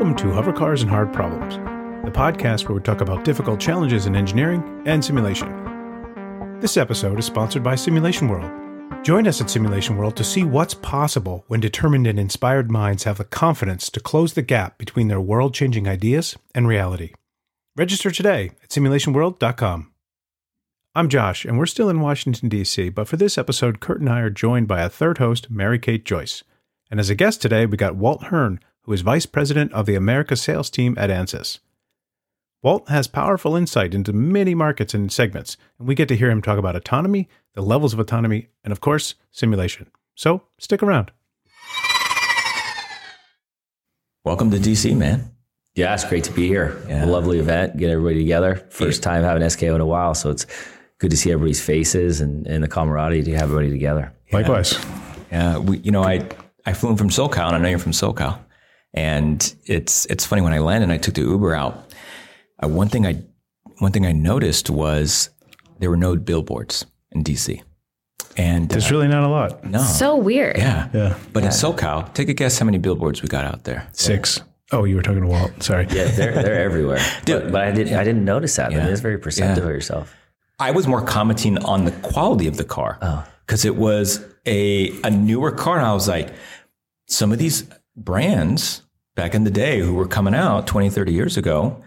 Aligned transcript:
Welcome 0.00 0.16
to 0.16 0.34
Hovercars 0.34 0.80
and 0.80 0.88
Hard 0.88 1.12
Problems, 1.12 1.56
the 2.06 2.10
podcast 2.10 2.66
where 2.66 2.74
we 2.74 2.82
talk 2.82 3.02
about 3.02 3.22
difficult 3.22 3.60
challenges 3.60 4.06
in 4.06 4.16
engineering 4.16 4.82
and 4.86 5.04
simulation. 5.04 6.58
This 6.58 6.78
episode 6.78 7.18
is 7.18 7.26
sponsored 7.26 7.62
by 7.62 7.74
Simulation 7.74 8.26
World. 8.26 8.50
Join 9.04 9.26
us 9.26 9.42
at 9.42 9.50
Simulation 9.50 9.98
World 9.98 10.16
to 10.16 10.24
see 10.24 10.42
what's 10.42 10.72
possible 10.72 11.44
when 11.48 11.60
determined 11.60 12.06
and 12.06 12.18
inspired 12.18 12.70
minds 12.70 13.04
have 13.04 13.18
the 13.18 13.26
confidence 13.26 13.90
to 13.90 14.00
close 14.00 14.32
the 14.32 14.40
gap 14.40 14.78
between 14.78 15.08
their 15.08 15.20
world 15.20 15.52
changing 15.52 15.86
ideas 15.86 16.34
and 16.54 16.66
reality. 16.66 17.12
Register 17.76 18.10
today 18.10 18.52
at 18.62 18.70
simulationworld.com. 18.70 19.92
I'm 20.94 21.10
Josh, 21.10 21.44
and 21.44 21.58
we're 21.58 21.66
still 21.66 21.90
in 21.90 22.00
Washington, 22.00 22.48
D.C., 22.48 22.88
but 22.88 23.06
for 23.06 23.18
this 23.18 23.36
episode, 23.36 23.80
Curt 23.80 24.00
and 24.00 24.08
I 24.08 24.20
are 24.20 24.30
joined 24.30 24.66
by 24.66 24.80
a 24.80 24.88
third 24.88 25.18
host, 25.18 25.50
Mary 25.50 25.78
Kate 25.78 26.06
Joyce. 26.06 26.42
And 26.90 26.98
as 26.98 27.10
a 27.10 27.14
guest 27.14 27.42
today, 27.42 27.66
we 27.66 27.76
got 27.76 27.96
Walt 27.96 28.24
Hearn, 28.24 28.60
who 28.82 28.92
is 28.92 29.02
Vice 29.02 29.26
President 29.26 29.72
of 29.72 29.86
the 29.86 29.94
America 29.94 30.36
Sales 30.36 30.70
Team 30.70 30.94
at 30.98 31.10
Ansys. 31.10 31.58
Walt 32.62 32.88
has 32.88 33.06
powerful 33.06 33.56
insight 33.56 33.94
into 33.94 34.12
many 34.12 34.54
markets 34.54 34.92
and 34.92 35.10
segments, 35.10 35.56
and 35.78 35.88
we 35.88 35.94
get 35.94 36.08
to 36.08 36.16
hear 36.16 36.30
him 36.30 36.42
talk 36.42 36.58
about 36.58 36.76
autonomy, 36.76 37.28
the 37.54 37.62
levels 37.62 37.92
of 37.92 38.00
autonomy, 38.00 38.48
and 38.62 38.72
of 38.72 38.80
course, 38.80 39.14
simulation. 39.30 39.90
So 40.14 40.42
stick 40.58 40.82
around. 40.82 41.10
Welcome 44.24 44.50
to 44.50 44.58
DC, 44.58 44.94
man. 44.96 45.30
Yeah, 45.74 45.94
it's 45.94 46.04
great 46.04 46.24
to 46.24 46.32
be 46.32 46.46
here. 46.46 46.82
Yeah. 46.88 47.04
A 47.04 47.06
lovely 47.06 47.38
event, 47.38 47.76
get 47.78 47.90
everybody 47.90 48.18
together. 48.18 48.56
First 48.70 49.02
time 49.02 49.22
having 49.22 49.42
SKO 49.42 49.74
in 49.74 49.80
a 49.80 49.86
while, 49.86 50.14
so 50.14 50.30
it's 50.30 50.46
good 50.98 51.10
to 51.10 51.16
see 51.16 51.32
everybody's 51.32 51.62
faces 51.62 52.20
and, 52.20 52.46
and 52.46 52.62
the 52.62 52.68
camaraderie 52.68 53.22
to 53.22 53.32
have 53.32 53.44
everybody 53.44 53.70
together. 53.70 54.12
Likewise. 54.32 54.78
Yeah, 55.32 55.58
we, 55.58 55.78
you 55.78 55.90
know, 55.90 56.02
I 56.02 56.28
I 56.66 56.74
flew 56.74 56.90
in 56.90 56.96
from 56.96 57.08
SoCal, 57.08 57.46
and 57.46 57.56
I 57.56 57.58
know 57.58 57.68
you're 57.68 57.78
from 57.78 57.92
SoCal, 57.92 58.38
and 58.94 59.54
it's 59.66 60.06
it's 60.06 60.24
funny 60.26 60.42
when 60.42 60.52
I 60.52 60.58
landed, 60.58 60.84
and 60.84 60.92
I 60.92 60.98
took 60.98 61.14
the 61.14 61.22
Uber 61.22 61.54
out. 61.54 61.92
Uh, 62.62 62.68
one 62.68 62.88
thing 62.88 63.06
I 63.06 63.22
one 63.78 63.92
thing 63.92 64.04
I 64.06 64.12
noticed 64.12 64.68
was 64.70 65.30
there 65.78 65.90
were 65.90 65.96
no 65.96 66.16
billboards 66.16 66.84
in 67.12 67.24
DC, 67.24 67.62
and 68.36 68.68
There's 68.68 68.90
uh, 68.90 68.94
really 68.94 69.08
not 69.08 69.24
a 69.24 69.28
lot. 69.28 69.64
no, 69.64 69.78
So 69.82 70.16
weird. 70.16 70.58
yeah, 70.58 70.88
Yeah. 70.92 71.16
But 71.32 71.44
in 71.44 71.50
SoCal, 71.50 72.12
take 72.14 72.28
a 72.28 72.34
guess 72.34 72.58
how 72.58 72.66
many 72.66 72.78
billboards 72.78 73.22
we 73.22 73.28
got 73.28 73.44
out 73.44 73.64
there. 73.64 73.88
Six. 73.92 74.40
Oh, 74.72 74.84
you 74.84 74.94
were 74.96 75.02
talking 75.02 75.22
to 75.22 75.26
Walt. 75.26 75.50
Sorry. 75.62 75.86
Yeah, 75.90 76.04
they're 76.04 76.32
they're 76.34 76.60
everywhere. 76.70 77.00
Dude. 77.24 77.44
but, 77.44 77.52
but 77.52 77.60
I 77.62 77.72
didn't 77.72 77.94
I 77.94 78.04
didn't 78.04 78.24
notice 78.24 78.54
that. 78.56 78.70
I 78.72 78.76
Yeah. 78.76 78.86
it's 78.88 79.00
very 79.00 79.18
perceptive 79.18 79.64
Yeah. 79.64 79.70
of 79.70 79.74
yourself. 79.74 80.14
I 80.58 80.70
was 80.72 80.86
more 80.86 81.00
commenting 81.02 81.58
on 81.64 81.86
the 81.86 81.92
quality 81.92 82.46
of 82.46 82.56
the 82.58 82.64
car 82.64 83.26
because 83.46 83.64
it 83.64 83.74
was 83.76 84.22
a 84.46 84.90
a 85.02 85.10
newer 85.10 85.50
car, 85.52 85.78
and 85.78 85.86
I 85.86 85.94
was 85.94 86.06
like, 86.06 86.28
some 87.08 87.32
of 87.32 87.38
these 87.38 87.64
brands 87.96 88.82
back 89.14 89.34
in 89.34 89.44
the 89.44 89.50
day 89.50 89.80
who 89.80 89.94
were 89.94 90.06
coming 90.06 90.34
out 90.34 90.66
20, 90.66 90.90
30 90.90 91.12
years 91.12 91.36
ago 91.36 91.82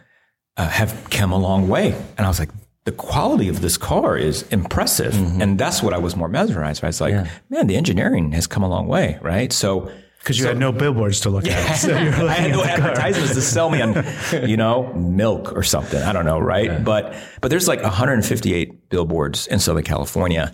uh, 0.58 0.68
have 0.68 1.08
come 1.10 1.32
a 1.32 1.38
long 1.38 1.68
way, 1.68 1.94
and 2.18 2.26
I 2.26 2.28
was 2.30 2.40
like. 2.40 2.50
The 2.86 2.92
quality 2.92 3.48
of 3.48 3.62
this 3.62 3.78
car 3.78 4.18
is 4.18 4.42
impressive, 4.52 5.16
and 5.42 5.58
that's 5.58 5.82
what 5.82 5.94
I 5.94 6.00
was 6.00 6.18
more 6.18 6.28
mesmerized. 6.28 6.82
by. 6.82 6.90
It's 6.90 7.00
like, 7.00 7.14
Yeah. 7.14 7.30
man, 7.50 7.68
the 7.68 7.78
engineering 7.78 8.34
has 8.34 8.46
come 8.46 8.62
a 8.62 8.68
long 8.68 8.88
way, 8.90 9.18
right? 9.22 9.54
So, 9.54 9.90
Because 10.20 10.38
you 10.38 10.48
had 10.48 10.58
no 10.58 10.74
billboards 10.74 11.22
to 11.22 11.30
look 11.30 11.48
at. 11.48 11.76
So 11.78 11.98
you 11.98 12.10
were 12.10 12.28
I 12.28 12.34
had 12.34 12.52
no 12.52 12.62
at 12.62 12.72
advertisements 12.82 13.36
to 13.36 13.42
sell 13.42 13.70
me 13.70 13.82
on, 13.82 14.04
you 14.50 14.58
know, 14.58 14.92
milk 14.96 15.56
or 15.56 15.64
something. 15.64 16.04
I 16.04 16.12
don't 16.12 16.26
know, 16.26 16.40
right? 16.40 16.84
But 16.84 17.16
but 17.40 17.50
there's 17.50 17.70
like 17.70 17.82
158 17.82 18.90
billboards 18.90 19.48
in 19.48 19.60
Southern 19.60 19.86
California, 19.86 20.54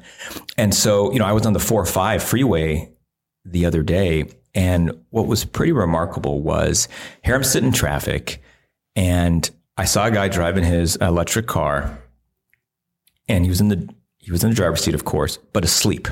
and 0.56 0.72
so 0.72 1.12
you 1.12 1.18
know, 1.18 1.26
I 1.26 1.32
was 1.32 1.48
on 1.48 1.54
the 1.54 1.60
405 1.60 2.22
freeway 2.22 2.92
the 3.44 3.66
other 3.66 3.82
day, 3.82 4.26
and 4.54 4.92
what 5.10 5.28
was 5.28 5.46
pretty 5.46 5.72
remarkable 5.72 6.42
was 6.42 6.88
here 7.24 7.36
I'm 7.36 7.44
sitting 7.44 7.68
in 7.70 7.74
traffic, 7.74 8.42
and 8.96 9.50
I 9.78 9.86
saw 9.86 10.06
a 10.06 10.12
guy 10.12 10.28
driving 10.28 10.64
his 10.64 10.96
electric 10.98 11.48
car, 11.48 12.00
and 13.28 13.46
he 13.46 13.50
was 13.50 13.62
in 13.62 13.70
the 13.70 13.90
he 14.18 14.32
was 14.32 14.44
in 14.44 14.50
the 14.50 14.56
driver's 14.56 14.84
seat, 14.84 14.94
of 14.94 15.06
course, 15.06 15.38
but 15.54 15.64
asleep, 15.64 16.08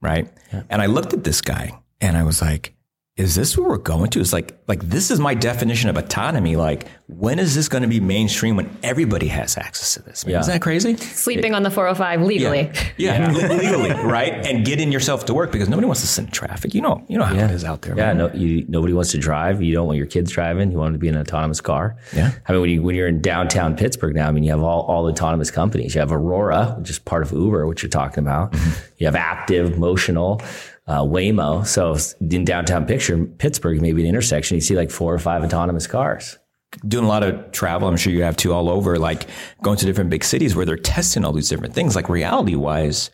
right? 0.00 0.30
And 0.68 0.82
I 0.82 0.86
looked 0.86 1.12
at 1.12 1.24
this 1.24 1.40
guy, 1.40 1.72
and 2.00 2.16
I 2.16 2.22
was 2.22 2.40
like 2.42 2.75
is 3.16 3.34
this 3.34 3.56
where 3.56 3.66
we're 3.66 3.78
going 3.78 4.10
to? 4.10 4.20
It's 4.20 4.34
like, 4.34 4.58
like 4.68 4.82
this 4.82 5.10
is 5.10 5.18
my 5.18 5.32
definition 5.32 5.88
of 5.88 5.96
autonomy. 5.96 6.56
Like, 6.56 6.86
when 7.08 7.38
is 7.38 7.54
this 7.54 7.66
going 7.66 7.80
to 7.80 7.88
be 7.88 7.98
mainstream 7.98 8.56
when 8.56 8.76
everybody 8.82 9.28
has 9.28 9.56
access 9.56 9.94
to 9.94 10.02
this? 10.02 10.22
Yeah. 10.26 10.40
Isn't 10.40 10.52
that 10.52 10.60
crazy? 10.60 10.98
Sleeping 10.98 11.54
on 11.54 11.62
the 11.62 11.70
405 11.70 12.20
legally. 12.20 12.70
Yeah, 12.98 13.32
le- 13.32 13.54
legally, 13.54 13.90
right? 14.04 14.34
And 14.44 14.66
getting 14.66 14.92
yourself 14.92 15.24
to 15.26 15.34
work 15.34 15.50
because 15.50 15.70
nobody 15.70 15.86
wants 15.86 16.02
to 16.02 16.06
sit 16.06 16.26
in 16.26 16.30
traffic. 16.30 16.74
You 16.74 16.82
know, 16.82 17.06
you 17.08 17.16
know 17.16 17.24
how 17.24 17.34
it 17.34 17.50
is 17.50 17.64
out 17.64 17.80
there. 17.82 17.96
Yeah, 17.96 18.12
man. 18.12 18.18
no, 18.18 18.32
you, 18.34 18.66
nobody 18.68 18.92
wants 18.92 19.12
to 19.12 19.18
drive. 19.18 19.62
You 19.62 19.72
don't 19.72 19.86
want 19.86 19.96
your 19.96 20.06
kids 20.06 20.30
driving. 20.30 20.70
You 20.70 20.76
want 20.76 20.92
to 20.92 20.98
be 20.98 21.08
in 21.08 21.14
an 21.14 21.22
autonomous 21.22 21.62
car. 21.62 21.96
Yeah. 22.14 22.32
I 22.46 22.52
mean, 22.52 22.60
when 22.60 22.70
you 22.70 22.82
when 22.82 22.96
you're 22.96 23.08
in 23.08 23.22
downtown 23.22 23.76
Pittsburgh 23.76 24.14
now, 24.14 24.28
I 24.28 24.32
mean, 24.32 24.44
you 24.44 24.50
have 24.50 24.62
all, 24.62 24.82
all 24.82 25.06
autonomous 25.06 25.50
companies. 25.50 25.94
You 25.94 26.00
have 26.00 26.12
Aurora, 26.12 26.76
which 26.78 26.90
is 26.90 26.98
part 26.98 27.22
of 27.22 27.32
Uber, 27.32 27.66
which 27.66 27.82
you're 27.82 27.88
talking 27.88 28.22
about. 28.22 28.52
Mm-hmm. 28.52 28.92
You 28.98 29.06
have 29.06 29.16
Active, 29.16 29.70
Motional, 29.70 30.42
uh, 30.86 31.02
Waymo. 31.02 31.66
So 31.66 31.96
in 32.20 32.44
downtown 32.44 32.86
picture 32.86 33.24
Pittsburgh, 33.24 33.80
maybe 33.82 34.02
an 34.02 34.08
intersection, 34.08 34.54
you 34.54 34.60
see 34.60 34.76
like 34.76 34.90
four 34.90 35.12
or 35.12 35.18
five 35.18 35.42
autonomous 35.42 35.86
cars. 35.86 36.38
doing 36.86 37.04
a 37.04 37.08
lot 37.08 37.22
of 37.22 37.52
travel. 37.52 37.88
I'm 37.88 37.96
sure 37.96 38.12
you 38.12 38.22
have 38.22 38.36
too 38.36 38.52
all 38.52 38.68
over, 38.68 38.98
like 38.98 39.28
going 39.62 39.76
to 39.78 39.86
different 39.86 40.10
big 40.10 40.24
cities 40.24 40.54
where 40.54 40.66
they're 40.66 40.76
testing 40.76 41.24
all 41.24 41.32
these 41.32 41.48
different 41.48 41.74
things. 41.74 41.96
Like 41.96 42.08
reality 42.08 42.54
wise, 42.54 43.10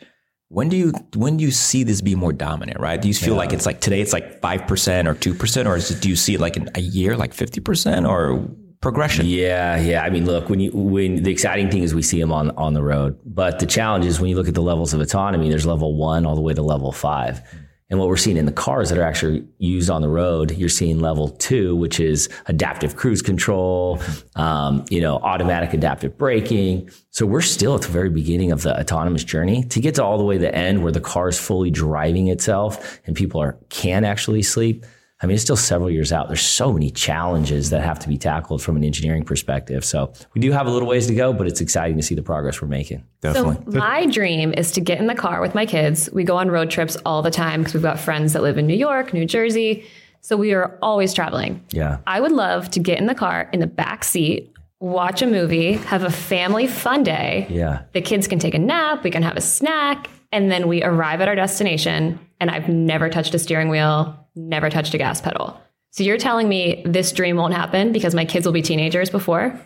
when 0.48 0.68
do 0.68 0.76
you 0.76 0.92
when 1.14 1.36
do 1.36 1.44
you 1.44 1.50
see 1.50 1.84
this 1.84 2.00
be 2.00 2.14
more 2.14 2.32
dominant? 2.32 2.80
Right? 2.80 3.00
Do 3.00 3.08
you 3.08 3.14
feel 3.14 3.34
like 3.34 3.52
it's 3.52 3.66
like 3.66 3.80
today 3.80 4.00
it's 4.00 4.12
like 4.12 4.40
five 4.40 4.66
percent 4.66 5.08
or 5.08 5.14
two 5.14 5.34
percent, 5.34 5.68
or 5.68 5.76
is 5.76 5.90
it, 5.90 6.00
do 6.00 6.08
you 6.08 6.16
see 6.16 6.34
it 6.34 6.40
like 6.40 6.56
in 6.56 6.68
a 6.74 6.80
year 6.80 7.16
like 7.16 7.34
fifty 7.34 7.60
percent 7.60 8.06
or 8.06 8.48
progression? 8.80 9.26
Yeah, 9.26 9.78
yeah. 9.80 10.02
I 10.02 10.10
mean, 10.10 10.26
look, 10.26 10.48
when 10.48 10.60
you 10.60 10.70
when 10.74 11.22
the 11.22 11.30
exciting 11.30 11.70
thing 11.70 11.82
is 11.82 11.94
we 11.94 12.02
see 12.02 12.20
them 12.20 12.32
on 12.32 12.50
on 12.52 12.74
the 12.74 12.82
road, 12.82 13.18
but 13.24 13.60
the 13.60 13.66
challenge 13.66 14.04
is 14.04 14.20
when 14.20 14.28
you 14.28 14.36
look 14.36 14.48
at 14.48 14.54
the 14.54 14.62
levels 14.62 14.92
of 14.92 15.00
autonomy. 15.00 15.48
There's 15.48 15.66
level 15.66 15.96
one 15.96 16.26
all 16.26 16.34
the 16.34 16.42
way 16.42 16.52
to 16.52 16.62
level 16.62 16.92
five, 16.92 17.40
and 17.92 17.98
what 18.00 18.08
we're 18.08 18.16
seeing 18.16 18.38
in 18.38 18.46
the 18.46 18.52
cars 18.52 18.88
that 18.88 18.96
are 18.96 19.02
actually 19.02 19.44
used 19.58 19.90
on 19.90 20.00
the 20.00 20.08
road, 20.08 20.52
you're 20.52 20.70
seeing 20.70 20.98
level 20.98 21.28
two, 21.28 21.76
which 21.76 22.00
is 22.00 22.26
adaptive 22.46 22.96
cruise 22.96 23.20
control, 23.20 24.00
um, 24.34 24.82
you 24.88 24.98
know, 24.98 25.16
automatic 25.18 25.74
adaptive 25.74 26.16
braking. 26.16 26.88
So 27.10 27.26
we're 27.26 27.42
still 27.42 27.74
at 27.74 27.82
the 27.82 27.88
very 27.88 28.08
beginning 28.08 28.50
of 28.50 28.62
the 28.62 28.80
autonomous 28.80 29.24
journey 29.24 29.64
to 29.64 29.78
get 29.78 29.96
to 29.96 30.04
all 30.04 30.16
the 30.16 30.24
way 30.24 30.36
to 30.36 30.40
the 30.40 30.54
end 30.54 30.82
where 30.82 30.90
the 30.90 31.02
car 31.02 31.28
is 31.28 31.38
fully 31.38 31.70
driving 31.70 32.28
itself 32.28 32.98
and 33.06 33.14
people 33.14 33.42
are 33.42 33.58
can 33.68 34.06
actually 34.06 34.40
sleep. 34.40 34.86
I 35.22 35.26
mean, 35.26 35.34
it's 35.34 35.44
still 35.44 35.56
several 35.56 35.88
years 35.88 36.12
out. 36.12 36.26
There's 36.26 36.42
so 36.42 36.72
many 36.72 36.90
challenges 36.90 37.70
that 37.70 37.82
have 37.82 37.98
to 38.00 38.08
be 38.08 38.18
tackled 38.18 38.60
from 38.60 38.76
an 38.76 38.82
engineering 38.82 39.24
perspective. 39.24 39.84
So 39.84 40.12
we 40.34 40.40
do 40.40 40.50
have 40.50 40.66
a 40.66 40.70
little 40.70 40.88
ways 40.88 41.06
to 41.06 41.14
go, 41.14 41.32
but 41.32 41.46
it's 41.46 41.60
exciting 41.60 41.96
to 41.96 42.02
see 42.02 42.16
the 42.16 42.22
progress 42.22 42.60
we're 42.60 42.68
making. 42.68 43.04
Definitely. 43.20 43.72
So 43.72 43.78
my 43.78 44.06
dream 44.06 44.52
is 44.52 44.72
to 44.72 44.80
get 44.80 44.98
in 44.98 45.06
the 45.06 45.14
car 45.14 45.40
with 45.40 45.54
my 45.54 45.64
kids. 45.64 46.10
We 46.12 46.24
go 46.24 46.36
on 46.36 46.50
road 46.50 46.70
trips 46.70 46.96
all 47.06 47.22
the 47.22 47.30
time 47.30 47.60
because 47.60 47.74
we've 47.74 47.82
got 47.82 48.00
friends 48.00 48.32
that 48.32 48.42
live 48.42 48.58
in 48.58 48.66
New 48.66 48.74
York, 48.74 49.12
New 49.12 49.24
Jersey. 49.24 49.86
So 50.22 50.36
we 50.36 50.54
are 50.54 50.76
always 50.82 51.14
traveling. 51.14 51.64
Yeah. 51.70 51.98
I 52.06 52.20
would 52.20 52.32
love 52.32 52.70
to 52.70 52.80
get 52.80 52.98
in 52.98 53.06
the 53.06 53.14
car 53.14 53.48
in 53.52 53.60
the 53.60 53.66
back 53.66 54.02
seat, 54.04 54.52
watch 54.80 55.22
a 55.22 55.26
movie, 55.26 55.74
have 55.74 56.02
a 56.02 56.10
family 56.10 56.66
fun 56.66 57.04
day. 57.04 57.46
Yeah. 57.48 57.82
The 57.92 58.00
kids 58.00 58.26
can 58.26 58.38
take 58.38 58.54
a 58.54 58.58
nap, 58.58 59.04
we 59.04 59.10
can 59.10 59.22
have 59.22 59.36
a 59.36 59.40
snack, 59.40 60.08
and 60.32 60.50
then 60.50 60.66
we 60.66 60.82
arrive 60.82 61.20
at 61.20 61.28
our 61.28 61.34
destination. 61.36 62.18
And 62.40 62.50
I've 62.50 62.68
never 62.68 63.08
touched 63.08 63.34
a 63.34 63.38
steering 63.38 63.68
wheel, 63.68 64.21
never 64.34 64.70
touched 64.70 64.94
a 64.94 64.98
gas 64.98 65.20
pedal. 65.20 65.60
So 65.90 66.02
you're 66.02 66.18
telling 66.18 66.48
me 66.48 66.82
this 66.86 67.12
dream 67.12 67.36
won't 67.36 67.54
happen 67.54 67.92
because 67.92 68.14
my 68.14 68.24
kids 68.24 68.46
will 68.46 68.52
be 68.52 68.62
teenagers 68.62 69.10
before? 69.10 69.60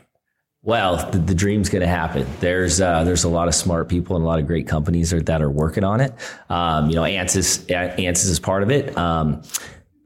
Well, 0.62 1.09
the, 1.10 1.19
the 1.19 1.34
dream's 1.34 1.69
going 1.69 1.82
to 1.82 1.88
happen. 1.88 2.27
There's 2.41 2.81
uh, 2.81 3.05
there's 3.05 3.22
a 3.22 3.28
lot 3.28 3.47
of 3.47 3.55
smart 3.55 3.88
people 3.88 4.16
and 4.16 4.25
a 4.25 4.26
lot 4.26 4.41
of 4.41 4.49
great 4.49 4.66
companies 4.66 5.10
that, 5.10 5.26
that 5.26 5.41
are 5.41 5.50
working 5.50 5.84
on 5.84 6.00
it. 6.00 6.12
Um, 6.50 6.91
you 6.91 6.97
know, 6.97 7.03
Ansys 7.03 7.65
Ansys 7.66 8.28
is 8.28 8.41
part 8.41 8.65
of 8.65 8.71
it. 8.72 8.96
Um, 8.99 9.43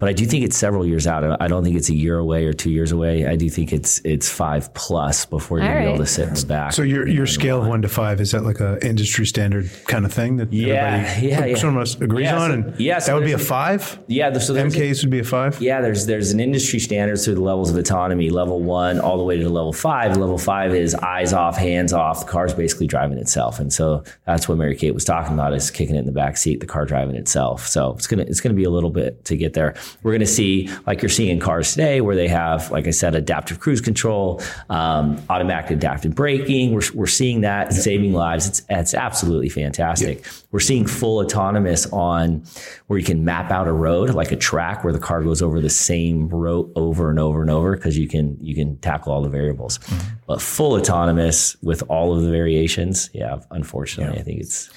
but 0.01 0.09
I 0.09 0.13
do 0.13 0.27
think 0.27 0.45
it's 0.45 0.57
several 0.57 0.85
years 0.85 1.07
out. 1.07 1.41
I 1.41 1.47
don't 1.47 1.63
think 1.63 1.77
it's 1.77 1.89
a 1.91 1.95
year 1.95 2.19
away 2.19 2.47
or 2.47 2.53
two 2.53 2.71
years 2.71 2.91
away. 2.91 3.27
I 3.27 3.37
do 3.37 3.49
think 3.49 3.73
it's 3.73 4.01
it's 4.05 4.29
five 4.29 4.73
plus 4.75 5.27
before 5.27 5.59
you're 5.59 5.69
All 5.69 5.75
gonna 5.75 5.85
be 5.85 5.89
able 5.95 5.99
to 6.05 6.07
sit 6.11 6.29
in 6.29 6.35
the 6.35 6.47
back. 6.47 6.73
So 6.73 6.83
your 6.83 7.07
your 7.07 7.27
scale 7.27 7.61
of 7.63 7.69
one 7.69 7.83
to 7.83 7.89
five 7.89 8.21
is 8.21 8.33
that 8.33 8.43
like 8.43 8.59
a 8.61 8.85
industry 8.85 9.27
standard 9.27 9.71
kind 9.87 10.05
of 10.05 10.13
thing 10.13 10.39
that 10.39 10.53
Yeah, 10.53 10.75
everybody 10.75 11.27
yeah, 11.29 11.45
yeah. 11.45 11.57
sort 11.57 11.77
of 11.77 12.03
agrees 12.03 12.25
Yeah, 12.25 12.39
on, 12.39 12.51
so- 12.51 12.55
and 12.71 12.81
yeah, 12.81 12.99
so 12.99 13.13
that 13.13 13.19
would 13.19 13.27
be 13.27 13.33
a 13.33 13.39
five. 13.39 13.99
yeah, 14.09 14.33
so 14.39 14.53
there's 14.55 14.75
MKs 14.75 15.03
would 15.03 15.11
be 15.11 15.21
a 15.21 15.25
five. 15.25 15.61
Yeah, 15.61 15.81
there's 15.81 16.07
there's 16.07 16.33
an 16.33 16.41
industry 16.41 16.79
standard 16.81 17.19
to 17.21 17.35
the 17.35 17.41
levels 17.41 17.71
of 17.71 17.77
autonomy, 17.77 18.31
level 18.31 18.61
one 18.63 18.99
all 19.01 19.19
the 19.19 19.25
way 19.25 19.37
to 19.37 19.49
level 19.49 19.73
five. 19.73 20.17
Level 20.17 20.39
five 20.39 20.75
is 20.75 20.95
eyes 20.95 21.33
off, 21.35 21.57
hands 21.59 21.93
off. 21.93 22.21
The 22.27 22.33
car's 22.33 22.55
basically 22.55 22.87
driving 22.87 23.19
itself, 23.19 23.61
and 23.61 23.71
so 23.73 24.03
that's 24.27 24.49
what 24.49 24.57
Mary 24.57 24.77
Kate 24.77 24.95
was 24.95 25.05
talking 25.05 25.35
about 25.35 25.53
is 25.53 25.71
kicking 25.71 25.95
it 25.97 26.01
in 26.01 26.07
the 26.07 26.13
back 26.13 26.39
seat, 26.39 26.61
the 26.61 26.67
car 26.67 26.87
driving 26.87 27.17
itself. 27.17 27.67
So 27.67 27.93
it's 27.99 28.07
gonna 28.07 28.23
it's 28.23 28.41
gonna 28.41 28.55
be 28.55 28.65
a 28.65 28.71
little 28.71 28.91
bit 28.91 29.25
to 29.27 29.37
get 29.37 29.53
there. 29.53 29.75
We're 30.03 30.13
going 30.13 30.21
to 30.21 30.27
see, 30.27 30.69
like 30.87 31.03
you're 31.03 31.09
seeing 31.09 31.31
in 31.31 31.41
cars 31.41 31.73
today, 31.73 32.01
where 32.01 32.17
they 32.17 32.29
have, 32.29 32.71
like 32.71 32.87
I 32.87 32.91
said, 32.91 33.15
adaptive 33.15 33.61
cruise 33.61 33.81
control, 33.81 34.43
um, 34.69 35.23
automatic 35.29 35.71
adaptive 35.71 36.15
braking. 36.15 36.73
We're, 36.73 36.83
we're 36.95 37.07
seeing 37.07 37.43
that 37.43 37.73
saving 37.73 38.13
lives. 38.13 38.49
It's, 38.49 38.63
it's 38.69 38.95
absolutely 38.95 39.49
fantastic. 39.49 40.27
We're 40.53 40.61
seeing 40.61 40.87
full 40.87 41.19
autonomous 41.19 41.87
on 41.93 42.45
where 42.89 42.99
you 42.99 43.05
can 43.05 43.25
map 43.25 43.51
out 43.51 43.69
a 43.69 43.73
road, 43.73 44.11
like 44.11 44.33
a 44.33 44.37
track 44.37 44.83
where 44.83 44.93
the 44.93 44.99
car 44.99 45.23
goes 45.23 45.43
over 45.43 45.61
the 45.61 45.71
same 45.71 46.29
road 46.29 46.71
over 46.77 47.11
and 47.11 47.19
over 47.19 47.41
and 47.41 47.51
over 47.51 47.77
because 47.77 47.97
you 47.97 48.09
can, 48.09 48.37
you 48.41 48.55
can 48.55 48.77
tackle 48.79 49.13
all 49.13 49.23
the 49.23 49.29
variables. 49.29 49.79
But 50.27 50.41
full 50.41 50.75
autonomous 50.75 51.57
with 51.63 51.83
all 51.89 52.17
of 52.17 52.23
the 52.23 52.31
variations, 52.31 53.11
yeah, 53.13 53.41
unfortunately, 53.51 54.19
I 54.19 54.23
think 54.23 54.41
it's, 54.41 54.71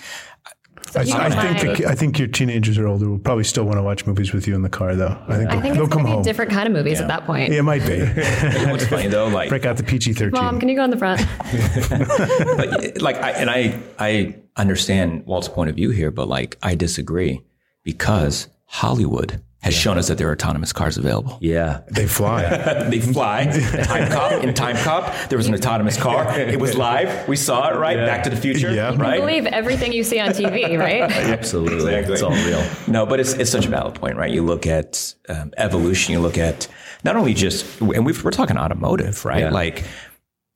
I, 0.95 1.01
I 1.01 1.54
think 1.60 1.78
the, 1.78 1.88
I 1.88 1.95
think 1.95 2.19
your 2.19 2.28
teenagers 2.28 2.78
are 2.78 2.88
older 2.88 3.10
will 3.10 3.19
probably 3.19 3.44
still 3.44 3.63
want 3.63 3.78
to 3.78 3.84
watch 3.84 4.06
movies 4.06 4.34
with 4.34 4.48
you 4.48 4.56
in 4.56 4.62
the 4.62 4.69
car, 4.69 4.95
though. 4.95 5.18
I 5.28 5.38
think, 5.38 5.50
I 5.51 5.62
think 5.62 5.75
they'll 5.75 5.88
come 5.88 6.04
going 6.04 6.06
to 6.06 6.10
be 6.10 6.13
home. 6.16 6.24
different 6.24 6.51
kind 6.51 6.68
of 6.68 6.74
movies 6.74 7.01
at 7.01 7.07
that 7.07 7.25
point. 7.25 7.51
Yeah, 7.51 7.60
it 7.60 7.63
might 7.63 7.86
be. 7.86 7.94
You 8.63 8.69
what's 8.69 8.86
funny 8.86 9.07
though, 9.07 9.28
like 9.28 9.50
Break 9.50 9.66
out 9.66 9.78
the 9.78 9.84
PG 9.84 10.13
thirteen. 10.13 10.31
Mom, 10.31 10.60
can 10.60 10.69
you 10.69 10.75
go 10.75 10.84
in 10.84 10.90
the 10.90 10.98
front? 10.98 11.22
but 12.57 13.01
like 13.01 13.18
I, 13.18 13.31
and 13.31 13.50
I 13.50 13.80
I 14.00 14.36
understand 14.56 15.25
Walt's 15.25 15.48
point 15.48 15.69
of 15.69 15.75
view 15.75 15.90
here, 15.92 16.12
but 16.12 16.28
like 16.28 16.57
I 16.62 16.75
disagree 16.75 17.42
because 17.84 18.48
Hollywood 18.66 19.42
has 19.63 19.74
shown 19.74 19.98
us 19.98 20.10
that 20.10 20.18
there 20.18 20.27
are 20.30 20.33
autonomous 20.33 20.74
cars 20.74 20.98
available. 20.98 21.38
yeah. 21.42 21.81
They 21.89 22.06
fly. 22.06 22.44
they 22.89 23.00
fly. 23.00 23.45
Time 23.45 24.12
Cop 24.12 24.44
in 24.44 24.54
Time 24.54 24.75
Cop, 24.75 25.13
there 25.30 25.38
was 25.38 25.48
an 25.48 25.56
autonomous 25.56 25.98
car. 25.98 26.38
It 26.38 26.60
was 26.60 26.75
live. 26.75 27.27
We 27.27 27.38
saw 27.38 27.69
it. 27.69 27.77
Right, 27.77 27.95
Back 27.95 28.24
to 28.25 28.30
the 28.30 28.36
Future. 28.36 28.71
Yeah. 28.74 28.95
right. 28.98 29.19
Believe 29.19 29.45
everything 29.45 29.94
you 29.94 30.04
see 30.04 30.19
on 30.19 30.30
TV, 30.31 30.77
right? 30.88 31.01
Absolutely. 31.04 31.95
Exactly. 31.95 32.13
It's 32.13 32.21
all 32.24 32.31
real. 32.31 32.63
No, 32.88 33.06
but 33.06 33.19
it's 33.21 33.33
it's 33.33 33.50
such 33.50 33.65
a 33.65 33.69
valid 33.69 33.95
point, 33.95 34.18
right? 34.18 34.31
You 34.31 34.44
look 34.44 34.68
at 34.68 35.15
um, 35.30 35.54
evolution. 35.57 36.12
You 36.13 36.19
look 36.19 36.38
at 36.38 36.68
not 37.06 37.16
only 37.16 37.33
just, 37.33 37.80
and 37.81 38.06
we've, 38.06 38.24
we're 38.24 38.31
talking 38.31 38.57
automotive, 38.57 39.24
right? 39.25 39.39
Yeah. 39.42 39.50
Like, 39.51 39.83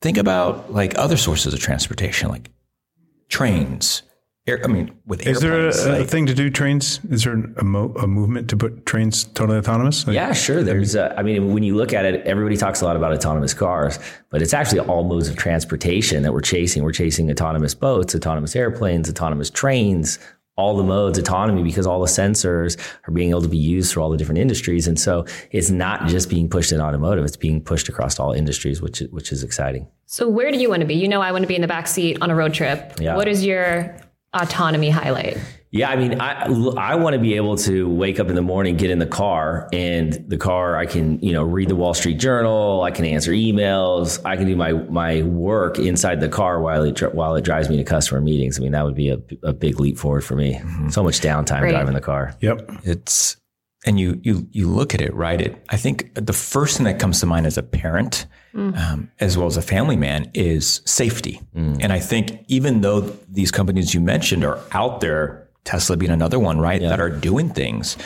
think 0.02 0.18
about 0.18 0.72
like 0.72 0.98
other 0.98 1.16
sources 1.16 1.54
of 1.54 1.60
transportation, 1.60 2.28
like 2.28 2.50
trains. 3.28 4.02
Air, 4.48 4.60
I 4.64 4.66
mean, 4.68 4.90
with 5.06 5.26
Is 5.26 5.40
there 5.40 5.52
airplanes, 5.52 5.84
a, 5.84 5.90
a 5.90 5.98
like- 5.98 6.08
thing 6.08 6.26
to 6.26 6.34
do 6.34 6.48
trains? 6.50 7.00
Is 7.10 7.24
there 7.24 7.34
a, 7.58 7.64
mo- 7.64 7.92
a 8.00 8.06
movement 8.06 8.48
to 8.50 8.56
put 8.56 8.86
trains 8.86 9.24
totally 9.24 9.58
autonomous? 9.58 10.06
Like, 10.06 10.14
Yeah, 10.14 10.32
sure. 10.32 10.62
There's, 10.62 10.96
uh, 10.96 11.14
I 11.16 11.22
mean, 11.22 11.52
when 11.52 11.62
you 11.62 11.76
look 11.76 11.92
at 11.92 12.04
it, 12.04 12.26
everybody 12.26 12.56
talks 12.56 12.80
a 12.80 12.84
lot 12.84 12.96
about 12.96 13.12
autonomous 13.12 13.54
cars, 13.54 13.98
but 14.30 14.40
it's 14.42 14.54
actually 14.54 14.80
all 14.80 15.04
modes 15.04 15.28
of 15.28 15.36
transportation 15.36 16.22
that 16.22 16.32
we're 16.32 16.40
chasing. 16.40 16.82
We're 16.82 16.92
chasing 16.92 17.30
autonomous 17.30 17.74
boats, 17.74 18.14
autonomous 18.14 18.56
airplanes, 18.56 19.08
autonomous 19.10 19.50
trains, 19.50 20.18
all 20.56 20.76
the 20.76 20.82
modes, 20.82 21.16
autonomy, 21.18 21.62
because 21.62 21.86
all 21.86 22.00
the 22.00 22.08
sensors 22.08 22.76
are 23.06 23.12
being 23.12 23.30
able 23.30 23.42
to 23.42 23.48
be 23.48 23.56
used 23.56 23.92
for 23.92 24.00
all 24.00 24.10
the 24.10 24.16
different 24.16 24.40
industries. 24.40 24.88
And 24.88 24.98
so 24.98 25.24
it's 25.52 25.70
not 25.70 26.08
just 26.08 26.28
being 26.28 26.48
pushed 26.50 26.72
in 26.72 26.80
automotive; 26.80 27.24
it's 27.24 27.36
being 27.36 27.60
pushed 27.62 27.88
across 27.88 28.18
all 28.18 28.32
industries, 28.32 28.82
which 28.82 29.00
is, 29.00 29.08
which 29.12 29.30
is 29.30 29.44
exciting. 29.44 29.86
So 30.06 30.28
where 30.28 30.50
do 30.50 30.58
you 30.58 30.68
want 30.68 30.80
to 30.80 30.86
be? 30.86 30.94
You 30.94 31.06
know, 31.06 31.20
I 31.20 31.30
want 31.30 31.42
to 31.42 31.46
be 31.46 31.54
in 31.54 31.60
the 31.60 31.68
back 31.68 31.86
seat 31.86 32.18
on 32.20 32.30
a 32.30 32.34
road 32.34 32.54
trip. 32.54 32.94
Yeah. 32.98 33.14
What 33.14 33.28
is 33.28 33.44
your 33.46 33.94
autonomy 34.32 34.90
highlight? 34.90 35.38
Yeah, 35.70 35.90
I 35.90 35.96
mean, 35.96 36.18
I 36.18 36.44
I 36.78 36.94
want 36.94 37.12
to 37.12 37.20
be 37.20 37.34
able 37.34 37.56
to 37.58 37.90
wake 37.90 38.18
up 38.18 38.30
in 38.30 38.34
the 38.34 38.42
morning, 38.42 38.76
get 38.76 38.90
in 38.90 38.98
the 38.98 39.06
car, 39.06 39.68
and 39.70 40.14
the 40.26 40.38
car 40.38 40.76
I 40.76 40.86
can 40.86 41.20
you 41.20 41.34
know 41.34 41.42
read 41.42 41.68
the 41.68 41.76
Wall 41.76 41.92
Street 41.92 42.18
Journal, 42.18 42.82
I 42.82 42.90
can 42.90 43.04
answer 43.04 43.32
emails, 43.32 44.18
I 44.24 44.36
can 44.36 44.46
do 44.46 44.56
my 44.56 44.72
my 44.72 45.22
work 45.22 45.78
inside 45.78 46.20
the 46.20 46.28
car 46.28 46.60
while 46.60 46.84
it 46.84 46.98
while 47.14 47.34
it 47.34 47.44
drives 47.44 47.68
me 47.68 47.76
to 47.76 47.84
customer 47.84 48.22
meetings. 48.22 48.58
I 48.58 48.62
mean, 48.62 48.72
that 48.72 48.84
would 48.84 48.94
be 48.94 49.10
a, 49.10 49.18
a 49.42 49.52
big 49.52 49.78
leap 49.78 49.98
forward 49.98 50.24
for 50.24 50.36
me. 50.36 50.54
Mm-hmm. 50.54 50.88
So 50.88 51.02
much 51.02 51.20
downtime 51.20 51.60
Great. 51.60 51.72
driving 51.72 51.94
the 51.94 52.00
car. 52.00 52.34
Yep. 52.40 52.70
it's 52.84 53.36
and 53.86 53.98
you 54.00 54.20
you 54.22 54.46
you 54.50 54.68
look 54.68 54.94
at 54.94 55.00
it 55.00 55.14
right? 55.14 55.40
It 55.40 55.64
i 55.70 55.76
think 55.76 56.12
the 56.14 56.32
first 56.32 56.76
thing 56.76 56.84
that 56.84 56.98
comes 56.98 57.20
to 57.20 57.26
mind 57.26 57.46
as 57.46 57.56
a 57.58 57.62
parent 57.62 58.26
um, 58.54 59.10
as 59.20 59.36
well 59.38 59.46
as 59.46 59.56
a 59.56 59.62
family 59.62 59.94
man 59.96 60.30
is 60.34 60.80
safety. 60.84 61.40
And 61.54 61.92
i 61.92 62.00
think 62.00 62.44
even 62.48 62.80
though 62.80 63.00
these 63.28 63.50
companies 63.52 63.94
you 63.94 64.00
mentioned 64.00 64.44
are 64.44 64.58
out 64.72 65.00
there 65.00 65.48
tesla 65.64 65.96
being 65.96 66.10
another 66.10 66.38
one 66.40 66.58
right 66.60 66.80
that 66.80 66.98
are 67.00 67.10
doing 67.10 67.50
things 67.50 67.96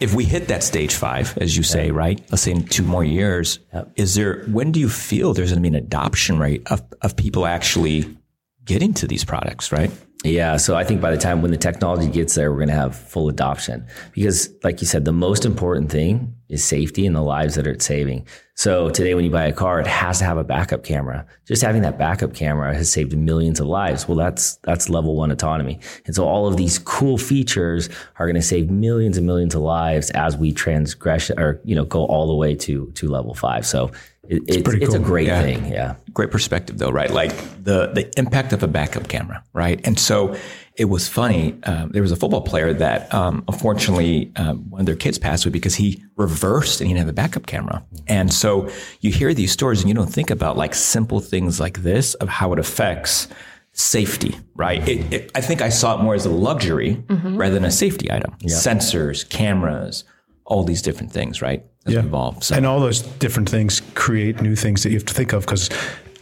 if 0.00 0.14
we 0.14 0.24
hit 0.24 0.48
that 0.48 0.62
stage 0.62 0.94
five 0.94 1.36
as 1.38 1.56
you 1.58 1.62
say 1.62 1.90
right 1.90 2.20
let's 2.30 2.42
say 2.42 2.52
in 2.52 2.64
two 2.64 2.84
more 2.84 3.04
years 3.04 3.58
is 3.96 4.14
there 4.14 4.44
when 4.46 4.72
do 4.72 4.80
you 4.80 4.88
feel 4.88 5.34
there's 5.34 5.50
going 5.50 5.62
to 5.62 5.70
be 5.70 5.76
an 5.76 5.82
adoption 5.84 6.38
rate 6.38 6.62
of, 6.70 6.80
of 7.02 7.16
people 7.16 7.44
actually 7.44 8.16
getting 8.64 8.94
to 8.94 9.06
these 9.06 9.24
products 9.24 9.72
right 9.72 9.90
Yeah, 10.22 10.58
so 10.58 10.76
I 10.76 10.84
think 10.84 11.00
by 11.00 11.10
the 11.10 11.16
time 11.16 11.40
when 11.40 11.50
the 11.50 11.56
technology 11.56 12.06
gets 12.06 12.34
there, 12.34 12.50
we're 12.50 12.58
going 12.58 12.68
to 12.68 12.74
have 12.74 12.94
full 12.94 13.30
adoption 13.30 13.86
because, 14.12 14.50
like 14.62 14.82
you 14.82 14.86
said, 14.86 15.06
the 15.06 15.12
most 15.12 15.46
important 15.46 15.90
thing 15.90 16.34
is 16.50 16.62
safety 16.62 17.06
and 17.06 17.16
the 17.16 17.22
lives 17.22 17.54
that 17.54 17.66
it's 17.66 17.86
saving. 17.86 18.26
So 18.54 18.90
today, 18.90 19.14
when 19.14 19.24
you 19.24 19.30
buy 19.30 19.46
a 19.46 19.52
car, 19.52 19.80
it 19.80 19.86
has 19.86 20.18
to 20.18 20.26
have 20.26 20.36
a 20.36 20.44
backup 20.44 20.84
camera. 20.84 21.24
Just 21.46 21.62
having 21.62 21.80
that 21.82 21.96
backup 21.96 22.34
camera 22.34 22.74
has 22.74 22.92
saved 22.92 23.16
millions 23.16 23.60
of 23.60 23.66
lives. 23.66 24.06
Well, 24.06 24.18
that's 24.18 24.56
that's 24.56 24.90
level 24.90 25.16
one 25.16 25.30
autonomy, 25.30 25.80
and 26.04 26.14
so 26.14 26.26
all 26.26 26.46
of 26.46 26.58
these 26.58 26.78
cool 26.78 27.16
features 27.16 27.88
are 28.18 28.26
going 28.26 28.36
to 28.36 28.42
save 28.42 28.68
millions 28.68 29.16
and 29.16 29.26
millions 29.26 29.54
of 29.54 29.62
lives 29.62 30.10
as 30.10 30.36
we 30.36 30.52
transgress 30.52 31.30
or 31.30 31.62
you 31.64 31.74
know 31.74 31.86
go 31.86 32.04
all 32.04 32.26
the 32.26 32.34
way 32.34 32.54
to 32.56 32.90
to 32.96 33.08
level 33.08 33.32
five. 33.32 33.64
So 33.64 33.90
it, 34.28 34.42
it's 34.46 34.62
pretty 34.62 34.84
it's 34.84 34.94
a 34.94 34.98
great 34.98 35.26
Yeah. 35.26 35.42
thing. 35.42 35.66
Yeah. 35.72 35.94
great 36.12 36.30
perspective 36.30 36.78
though 36.78 36.90
right? 36.90 37.10
Like 37.10 37.32
the 37.62 37.88
the 37.92 38.10
impact 38.18 38.52
of 38.52 38.62
a 38.62 38.68
backup 38.68 39.08
camera 39.08 39.42
right? 39.52 39.80
And 39.86 39.98
so 39.98 40.36
it 40.76 40.86
was 40.86 41.08
funny 41.08 41.56
um, 41.64 41.90
there 41.90 42.02
was 42.02 42.12
a 42.12 42.16
football 42.16 42.42
player 42.42 42.72
that 42.72 43.12
um, 43.12 43.44
unfortunately 43.48 44.32
um, 44.36 44.68
one 44.70 44.80
of 44.80 44.86
their 44.86 44.96
kids 44.96 45.18
passed 45.18 45.44
away 45.44 45.52
because 45.52 45.74
he 45.74 46.02
reversed 46.16 46.80
and 46.80 46.88
he 46.88 46.94
didn't 46.94 47.06
have 47.06 47.12
a 47.12 47.14
backup 47.16 47.46
camera. 47.46 47.84
And 48.08 48.32
so 48.32 48.68
you 49.00 49.10
hear 49.10 49.34
these 49.34 49.52
stories 49.52 49.80
and 49.80 49.88
you 49.88 49.94
don't 49.94 50.12
think 50.12 50.30
about 50.30 50.56
like 50.56 50.74
simple 50.74 51.20
things 51.20 51.58
like 51.60 51.82
this 51.82 52.14
of 52.14 52.28
how 52.28 52.52
it 52.52 52.58
affects 52.58 53.28
safety 53.72 54.36
right? 54.56 54.86
It, 54.88 55.12
it, 55.12 55.30
i 55.34 55.40
think 55.40 55.62
i 55.62 55.68
saw 55.70 55.98
it 55.98 56.02
more 56.02 56.14
as 56.14 56.26
a 56.26 56.30
luxury 56.30 57.02
rather 57.08 57.54
than 57.54 57.64
a 57.64 57.70
safety 57.70 58.10
item. 58.12 58.34
Sensors 58.44 59.26
cameras 59.28 60.04
all 60.50 60.64
these 60.64 60.82
different 60.82 61.10
things 61.12 61.40
right 61.40 61.64
as 61.86 61.94
Yeah. 61.94 62.00
evolve 62.00 62.42
so 62.44 62.54
And 62.56 62.66
all 62.66 62.80
those 62.80 63.02
different 63.24 63.48
things 63.48 63.80
create 63.94 64.42
new 64.42 64.56
things 64.56 64.82
that 64.82 64.90
you 64.90 64.96
have 64.96 65.06
to 65.06 65.14
think 65.14 65.32
of 65.32 65.46
because 65.46 65.70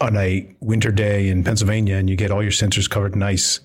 on 0.00 0.16
a 0.16 0.46
winter 0.60 0.92
day 0.92 1.28
in 1.28 1.42
Pennsylvania 1.42 1.96
and 1.96 2.08
you 2.08 2.14
get 2.14 2.30
all 2.30 2.42
your 2.42 2.52
sensors 2.52 2.88
covered 2.88 3.14
in 3.16 3.22
ice 3.22 3.60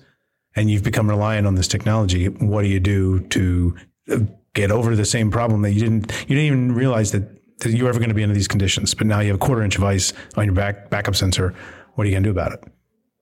and 0.56 0.70
you've 0.70 0.82
become 0.82 1.08
reliant 1.08 1.46
on 1.46 1.54
this 1.54 1.68
technology, 1.68 2.26
what 2.26 2.62
do 2.62 2.68
you 2.68 2.80
do 2.80 3.20
to 3.36 3.76
uh, 4.10 4.18
get 4.54 4.70
over 4.70 4.96
the 4.96 5.04
same 5.04 5.30
problem 5.30 5.62
that 5.62 5.72
you 5.72 5.80
didn't 5.80 6.10
you 6.28 6.34
didn't 6.36 6.46
even 6.46 6.74
realize 6.74 7.12
that, 7.12 7.24
that 7.60 7.70
you 7.72 7.84
were 7.84 7.90
ever 7.90 7.98
going 8.00 8.08
to 8.08 8.14
be 8.14 8.22
under 8.22 8.34
these 8.34 8.48
conditions, 8.48 8.94
but 8.94 9.06
now 9.06 9.20
you 9.20 9.28
have 9.28 9.36
a 9.36 9.46
quarter 9.46 9.62
inch 9.62 9.76
of 9.76 9.84
ice 9.84 10.12
on 10.36 10.44
your 10.46 10.54
back 10.54 10.90
backup 10.90 11.14
sensor. 11.14 11.54
What 11.94 12.04
are 12.04 12.08
you 12.10 12.14
going 12.14 12.24
to 12.24 12.28
do 12.32 12.38
about 12.40 12.52
it? 12.52 12.64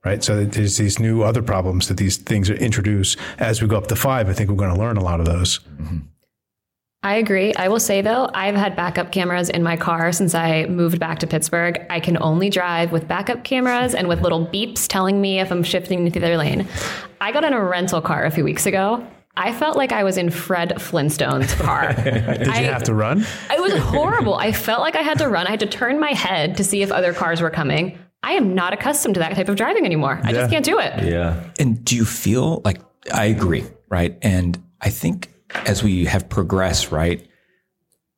Right. 0.05 0.25
So 0.25 0.45
there's 0.45 0.79
these 0.79 0.99
new 0.99 1.23
other 1.23 1.43
problems 1.43 1.89
that 1.89 1.97
these 1.97 2.17
things 2.17 2.51
introduce 2.51 3.17
as 3.39 3.63
we 3.63 3.69
go 3.69 3.77
up 3.77 3.87
to 3.89 3.97
five. 3.97 4.29
I 4.29 4.33
think 4.33 4.49
we're 4.51 4.57
going 4.57 4.75
to 4.75 4.81
learn 4.81 4.97
a 4.97 5.05
lot 5.05 5.21
of 5.21 5.27
those. 5.27 5.61
I 7.05 7.17
agree. 7.17 7.53
I 7.55 7.69
will 7.69 7.81
say 7.81 8.01
though, 8.01 8.31
I've 8.33 8.55
had 8.55 8.77
backup 8.77 9.11
cameras 9.11 9.49
in 9.49 9.63
my 9.63 9.77
car 9.77 10.13
since 10.13 10.37
I 10.37 10.67
moved 10.67 11.01
back 11.01 11.19
to 11.21 11.27
Pittsburgh. 11.27 11.85
I 11.91 11.99
can 11.99 12.17
only 12.23 12.49
drive 12.49 12.93
with 12.93 13.09
backup 13.09 13.43
cameras 13.43 13.95
and 13.95 14.07
with 14.07 14.21
little 14.21 14.47
beeps 14.47 14.87
telling 14.87 15.21
me 15.21 15.41
if 15.41 15.51
I'm 15.51 15.65
shifting 15.65 16.05
to 16.05 16.21
the 16.21 16.25
other 16.25 16.37
lane. 16.37 16.69
I 17.21 17.33
got 17.33 17.43
in 17.43 17.53
a 17.53 17.65
rental 17.65 18.01
car 18.01 18.25
a 18.25 18.31
few 18.31 18.45
weeks 18.45 18.67
ago. 18.67 19.05
I 19.37 19.53
felt 19.53 19.77
like 19.77 19.93
I 19.93 20.05
was 20.05 20.19
in 20.19 20.31
Fred 20.31 20.75
Flintstone's 20.81 21.55
car. 21.55 21.93
Did 22.05 22.47
you 22.47 22.53
have 22.53 22.83
to 22.85 22.95
run? 22.95 23.25
It 23.51 23.61
was 23.61 23.75
horrible. 23.79 24.35
I 24.35 24.53
felt 24.53 24.81
like 24.81 24.95
I 24.95 25.03
had 25.03 25.19
to 25.19 25.29
run. 25.29 25.47
I 25.47 25.51
had 25.51 25.61
to 25.61 25.67
turn 25.67 25.99
my 25.99 26.13
head 26.13 26.59
to 26.59 26.65
see 26.65 26.83
if 26.83 26.93
other 26.93 27.15
cars 27.15 27.41
were 27.41 27.51
coming. 27.51 27.99
I 28.23 28.33
am 28.33 28.55
not 28.55 28.73
accustomed 28.75 29.15
to 29.15 29.21
that 29.21 29.35
type 29.35 29.49
of 29.49 29.57
driving 29.57 29.85
anymore. 29.85 30.21
I 30.23 30.33
just 30.33 30.51
can't 30.53 30.65
do 30.65 30.79
it. 30.79 31.05
Yeah. 31.05 31.43
And 31.59 31.85
do 31.85 31.97
you 31.97 32.05
feel 32.05 32.61
like 32.65 32.81
I 33.13 33.25
agree, 33.25 33.65
right? 33.89 34.17
And 34.23 34.63
I 34.81 34.91
think 34.91 35.32
as 35.67 35.83
we 35.83 36.05
have 36.07 36.29
progressed, 36.29 36.91
right, 36.93 37.27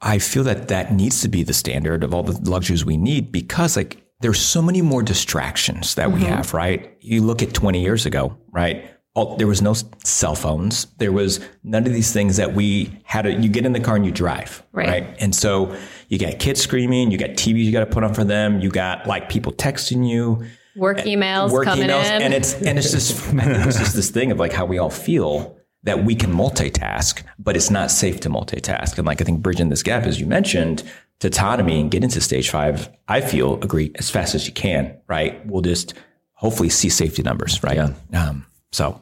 I 0.00 0.18
feel 0.18 0.44
that 0.44 0.68
that 0.68 0.92
needs 0.92 1.20
to 1.22 1.28
be 1.28 1.42
the 1.42 1.54
standard 1.54 2.04
of 2.04 2.12
all 2.12 2.22
the 2.22 2.38
luxuries 2.50 2.84
we 2.84 2.96
need 2.96 3.32
because 3.32 3.76
like 3.76 4.02
there's 4.20 4.40
so 4.40 4.62
many 4.62 4.82
more 4.82 5.02
distractions 5.02 5.94
that 5.96 6.12
we 6.12 6.20
mm-hmm. 6.20 6.32
have, 6.32 6.54
right? 6.54 6.96
You 7.00 7.22
look 7.22 7.42
at 7.42 7.52
20 7.54 7.82
years 7.82 8.06
ago, 8.06 8.36
right? 8.52 8.90
All, 9.14 9.36
there 9.36 9.46
was 9.46 9.62
no 9.62 9.74
cell 10.04 10.34
phones. 10.34 10.86
There 10.98 11.12
was 11.12 11.40
none 11.62 11.86
of 11.86 11.92
these 11.92 12.12
things 12.12 12.36
that 12.36 12.54
we 12.54 13.00
had. 13.04 13.22
To, 13.22 13.32
you 13.32 13.48
get 13.48 13.64
in 13.64 13.72
the 13.72 13.80
car 13.80 13.96
and 13.96 14.04
you 14.04 14.10
drive, 14.10 14.62
Right. 14.72 14.88
right? 14.88 15.16
And 15.20 15.34
so 15.34 15.76
you 16.08 16.18
got 16.18 16.38
kids 16.38 16.60
screaming, 16.60 17.10
you 17.10 17.18
got 17.18 17.30
TVs 17.30 17.64
you 17.64 17.72
got 17.72 17.80
to 17.80 17.86
put 17.86 18.02
on 18.02 18.12
for 18.12 18.24
them, 18.24 18.60
you 18.60 18.70
got 18.70 19.06
like 19.06 19.28
people 19.28 19.52
texting 19.52 20.08
you 20.08 20.44
Work 20.76 20.98
emails 20.98 21.52
work 21.52 21.66
coming 21.66 21.88
emails, 21.88 22.10
in. 22.10 22.22
and 22.22 22.34
it's 22.34 22.54
and 22.54 22.76
it's 22.78 22.90
just 22.90 23.12
it's 23.32 23.78
just 23.78 23.94
this 23.94 24.10
thing 24.10 24.32
of 24.32 24.40
like 24.40 24.52
how 24.52 24.64
we 24.66 24.78
all 24.78 24.90
feel 24.90 25.56
that 25.84 26.04
we 26.04 26.14
can 26.14 26.32
multitask, 26.32 27.22
but 27.38 27.56
it's 27.56 27.70
not 27.70 27.90
safe 27.90 28.20
to 28.20 28.30
multitask. 28.30 28.98
And 28.98 29.06
like 29.06 29.20
I 29.20 29.24
think 29.24 29.42
bridging 29.42 29.68
this 29.68 29.82
gap, 29.82 30.04
as 30.04 30.18
you 30.20 30.26
mentioned, 30.26 30.82
to 31.20 31.28
autonomy 31.28 31.80
and 31.80 31.90
get 31.90 32.02
into 32.02 32.20
stage 32.20 32.50
five, 32.50 32.88
I 33.08 33.20
feel 33.20 33.62
agree 33.62 33.92
as 33.96 34.10
fast 34.10 34.34
as 34.34 34.46
you 34.46 34.52
can. 34.52 34.96
Right, 35.06 35.44
we'll 35.46 35.62
just 35.62 35.94
hopefully 36.32 36.68
see 36.68 36.88
safety 36.88 37.22
numbers. 37.22 37.62
Right. 37.62 37.78
Um, 38.12 38.46
so 38.72 39.00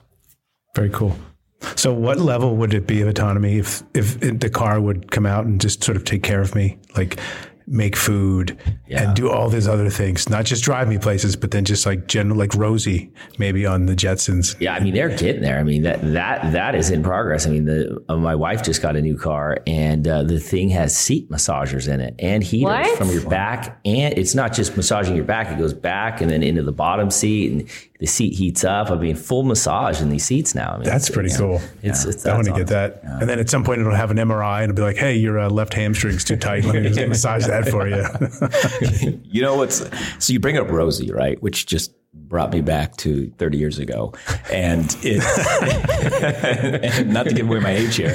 Very 0.74 0.90
cool. 0.90 1.16
So, 1.76 1.92
what 1.92 2.18
level 2.18 2.56
would 2.56 2.74
it 2.74 2.86
be 2.86 3.02
of 3.02 3.08
autonomy 3.08 3.58
if 3.58 3.82
if 3.94 4.18
the 4.20 4.50
car 4.50 4.80
would 4.80 5.10
come 5.10 5.26
out 5.26 5.44
and 5.44 5.60
just 5.60 5.84
sort 5.84 5.96
of 5.96 6.04
take 6.04 6.22
care 6.22 6.40
of 6.40 6.54
me, 6.54 6.78
like 6.96 7.18
make 7.66 7.96
food 7.96 8.58
Yeah. 8.86 9.02
and 9.04 9.16
do 9.16 9.30
all 9.30 9.48
these 9.48 9.68
other 9.68 9.88
things, 9.90 10.28
not 10.28 10.44
just 10.44 10.62
drive 10.64 10.88
me 10.88 10.98
places, 10.98 11.36
but 11.36 11.50
then 11.50 11.64
just 11.64 11.86
like 11.86 12.06
general, 12.08 12.36
like 12.36 12.54
Rosie, 12.54 13.10
maybe 13.38 13.64
on 13.66 13.86
the 13.86 13.94
Jetsons. 13.94 14.56
Yeah, 14.60 14.74
I 14.74 14.80
mean 14.80 14.94
they're 14.94 15.08
getting 15.16 15.42
there. 15.42 15.58
I 15.58 15.62
mean 15.62 15.82
that 15.82 16.00
that 16.12 16.52
that 16.52 16.74
is 16.74 16.90
in 16.90 17.02
progress. 17.02 17.46
I 17.46 17.50
mean, 17.50 17.64
the 17.64 18.02
uh, 18.08 18.16
my 18.16 18.34
wife 18.34 18.62
just 18.62 18.82
got 18.82 18.96
a 18.96 19.00
new 19.02 19.16
car, 19.16 19.58
and 19.66 20.06
uh, 20.06 20.22
the 20.24 20.40
thing 20.40 20.68
has 20.70 20.96
seat 20.96 21.30
massagers 21.30 21.92
in 21.92 22.00
it 22.00 22.14
and 22.18 22.42
heaters 22.42 22.64
What? 22.86 22.98
from 22.98 23.08
your 23.10 23.28
back, 23.28 23.78
and 23.84 24.16
it's 24.18 24.34
not 24.34 24.52
just 24.52 24.76
massaging 24.76 25.14
your 25.16 25.24
back; 25.24 25.50
it 25.50 25.58
goes 25.58 25.74
back 25.74 26.20
and 26.20 26.30
then 26.30 26.42
into 26.42 26.62
the 26.62 26.72
bottom 26.72 27.10
seat, 27.10 27.52
and 27.52 27.68
the 28.02 28.08
seat 28.08 28.34
heats 28.34 28.64
up. 28.64 28.90
I 28.90 28.96
mean, 28.96 29.14
full 29.14 29.44
massage 29.44 30.02
in 30.02 30.08
these 30.08 30.24
seats 30.24 30.56
now. 30.56 30.72
I 30.72 30.74
mean, 30.78 30.82
That's 30.82 31.08
pretty 31.08 31.30
cool. 31.36 31.60
It's, 31.82 32.04
it's 32.04 32.26
I 32.26 32.34
want 32.34 32.48
to 32.48 32.52
get 32.52 32.66
that. 32.66 33.00
And 33.04 33.30
then 33.30 33.38
at 33.38 33.48
some 33.48 33.62
point 33.62 33.80
it'll 33.80 33.94
have 33.94 34.10
an 34.10 34.16
MRI 34.16 34.64
and 34.64 34.72
it'll 34.72 34.74
be 34.74 34.82
like, 34.82 34.96
hey, 34.96 35.14
your 35.14 35.38
uh, 35.38 35.48
left 35.48 35.72
hamstring's 35.72 36.24
too 36.24 36.36
tight. 36.36 36.64
Let 36.64 36.82
me 36.82 36.90
just 36.90 37.08
massage 37.08 37.46
that 37.46 37.68
for 37.68 37.86
you. 37.86 38.02
You 39.32 39.40
know 39.40 39.56
what's 39.56 39.88
so 40.18 40.32
you 40.32 40.40
bring 40.40 40.58
up 40.58 40.68
Rosie, 40.68 41.10
right? 41.12 41.40
Which 41.42 41.64
just 41.64 41.92
brought 42.12 42.52
me 42.52 42.60
back 42.60 42.96
to 42.98 43.30
30 43.38 43.58
years 43.58 43.78
ago. 43.78 44.12
And 44.50 44.94
it 45.02 45.22
and 46.96 47.12
not 47.12 47.26
to 47.26 47.34
give 47.34 47.46
away 47.48 47.60
my 47.60 47.70
age 47.70 47.96
here, 47.96 48.14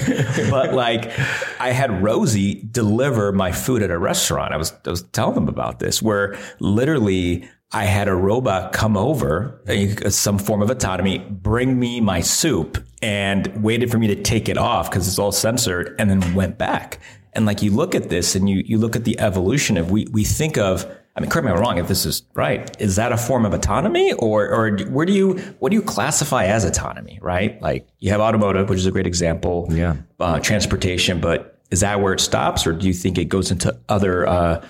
but 0.50 0.74
like 0.74 1.17
I 1.60 1.72
had 1.72 2.03
Rosie 2.03 2.62
deliver 2.72 3.32
my 3.32 3.51
food 3.51 3.82
at 3.82 3.89
a 3.89 3.98
restaurant. 3.98 4.53
I 4.53 4.58
was 4.58 4.74
I 4.86 4.89
was 4.89 5.03
telling 5.03 5.36
them 5.36 5.48
about 5.48 5.79
this 5.79 6.01
where 6.01 6.38
literally 6.60 7.48
I 7.74 7.84
had 7.84 8.08
a 8.08 8.16
robot 8.16 8.72
come 8.72 8.96
over, 8.96 9.62
some 10.10 10.40
form 10.40 10.62
of 10.62 10.70
autonomy, 10.70 11.20
bring 11.20 11.78
me 11.78 12.00
my 12.00 12.22
soup 12.22 12.78
and 13.02 13.48
waited 13.62 13.92
for 13.92 13.98
me 14.00 14.08
to 14.08 14.16
take 14.16 14.48
it 14.48 14.58
off 14.58 14.90
because 14.90 15.08
it's 15.08 15.20
all 15.20 15.34
censored 15.34 15.94
and 16.00 16.10
then 16.10 16.34
went 16.34 16.58
back. 16.58 17.00
And 17.34 17.46
like 17.46 17.62
you 17.62 17.72
look 17.72 17.94
at 17.94 18.10
this 18.10 18.36
and 18.36 18.50
you 18.50 18.64
you 18.66 18.78
look 18.78 18.96
at 18.96 19.04
the 19.04 19.20
evolution 19.20 19.78
of 19.78 19.92
we 19.92 20.08
we 20.12 20.24
think 20.24 20.58
of 20.58 20.86
I 21.16 21.20
mean 21.20 21.30
correct 21.30 21.46
me 21.46 21.52
if 21.52 21.58
I'm 21.58 21.62
wrong 21.62 21.78
if 21.78 21.88
this 21.88 22.04
is 22.06 22.24
right 22.34 22.76
is 22.82 22.96
that 22.96 23.12
a 23.12 23.18
form 23.18 23.46
of 23.46 23.54
autonomy 23.54 24.14
or 24.14 24.50
or 24.50 24.76
where 24.86 25.06
do 25.06 25.14
you 25.14 25.34
what 25.60 25.70
do 25.70 25.76
you 25.76 25.84
classify 25.84 26.46
as 26.46 26.64
autonomy 26.66 27.20
right 27.22 27.62
like 27.62 27.88
you 28.00 28.10
have 28.10 28.22
automotive 28.22 28.70
which 28.70 28.80
is 28.80 28.88
a 28.88 28.92
great 28.92 29.06
example 29.06 29.68
Yeah. 29.70 29.98
uh, 30.20 30.40
transportation 30.40 31.20
but 31.22 31.60
is 31.70 31.82
that 31.82 32.02
where 32.02 32.14
it 32.14 32.22
stops 32.22 32.66
or 32.66 32.74
do 32.74 32.88
you 32.88 32.94
think 32.94 33.20
it 33.20 33.26
goes 33.26 33.52
into 33.52 33.78
other 33.88 34.26
uh, 34.28 34.66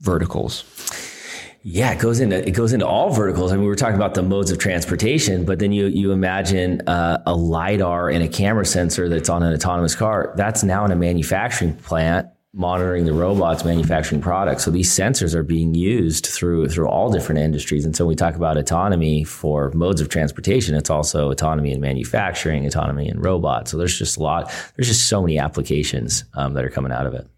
verticals 0.00 0.64
Yeah, 1.70 1.92
it 1.92 1.98
goes 1.98 2.18
into 2.20 2.48
it 2.48 2.52
goes 2.52 2.72
into 2.72 2.86
all 2.86 3.10
verticals. 3.10 3.52
I 3.52 3.56
mean, 3.56 3.64
we 3.64 3.68
were 3.68 3.76
talking 3.76 3.96
about 3.96 4.14
the 4.14 4.22
modes 4.22 4.50
of 4.50 4.56
transportation, 4.56 5.44
but 5.44 5.58
then 5.58 5.70
you 5.70 5.88
you 5.88 6.12
imagine 6.12 6.80
uh, 6.88 7.22
a 7.26 7.34
lidar 7.34 8.08
and 8.08 8.24
a 8.24 8.28
camera 8.28 8.64
sensor 8.64 9.10
that's 9.10 9.28
on 9.28 9.42
an 9.42 9.52
autonomous 9.52 9.94
car. 9.94 10.32
That's 10.34 10.64
now 10.64 10.86
in 10.86 10.92
a 10.92 10.96
manufacturing 10.96 11.74
plant 11.74 12.26
monitoring 12.54 13.04
the 13.04 13.12
robots 13.12 13.66
manufacturing 13.66 14.22
products. 14.22 14.64
So 14.64 14.70
these 14.70 14.90
sensors 14.90 15.34
are 15.34 15.42
being 15.42 15.74
used 15.74 16.24
through 16.24 16.68
through 16.70 16.88
all 16.88 17.12
different 17.12 17.42
industries. 17.42 17.84
And 17.84 17.94
so 17.94 18.06
when 18.06 18.12
we 18.12 18.16
talk 18.16 18.34
about 18.34 18.56
autonomy 18.56 19.22
for 19.24 19.70
modes 19.72 20.00
of 20.00 20.08
transportation, 20.08 20.74
it's 20.74 20.88
also 20.88 21.30
autonomy 21.30 21.72
in 21.72 21.82
manufacturing, 21.82 22.64
autonomy 22.64 23.10
in 23.10 23.20
robots. 23.20 23.70
So 23.72 23.76
there's 23.76 23.98
just 23.98 24.16
a 24.16 24.22
lot. 24.22 24.50
There's 24.76 24.88
just 24.88 25.06
so 25.06 25.20
many 25.20 25.38
applications 25.38 26.24
um, 26.32 26.54
that 26.54 26.64
are 26.64 26.70
coming 26.70 26.92
out 26.92 27.04
of 27.04 27.12
it. 27.12 27.28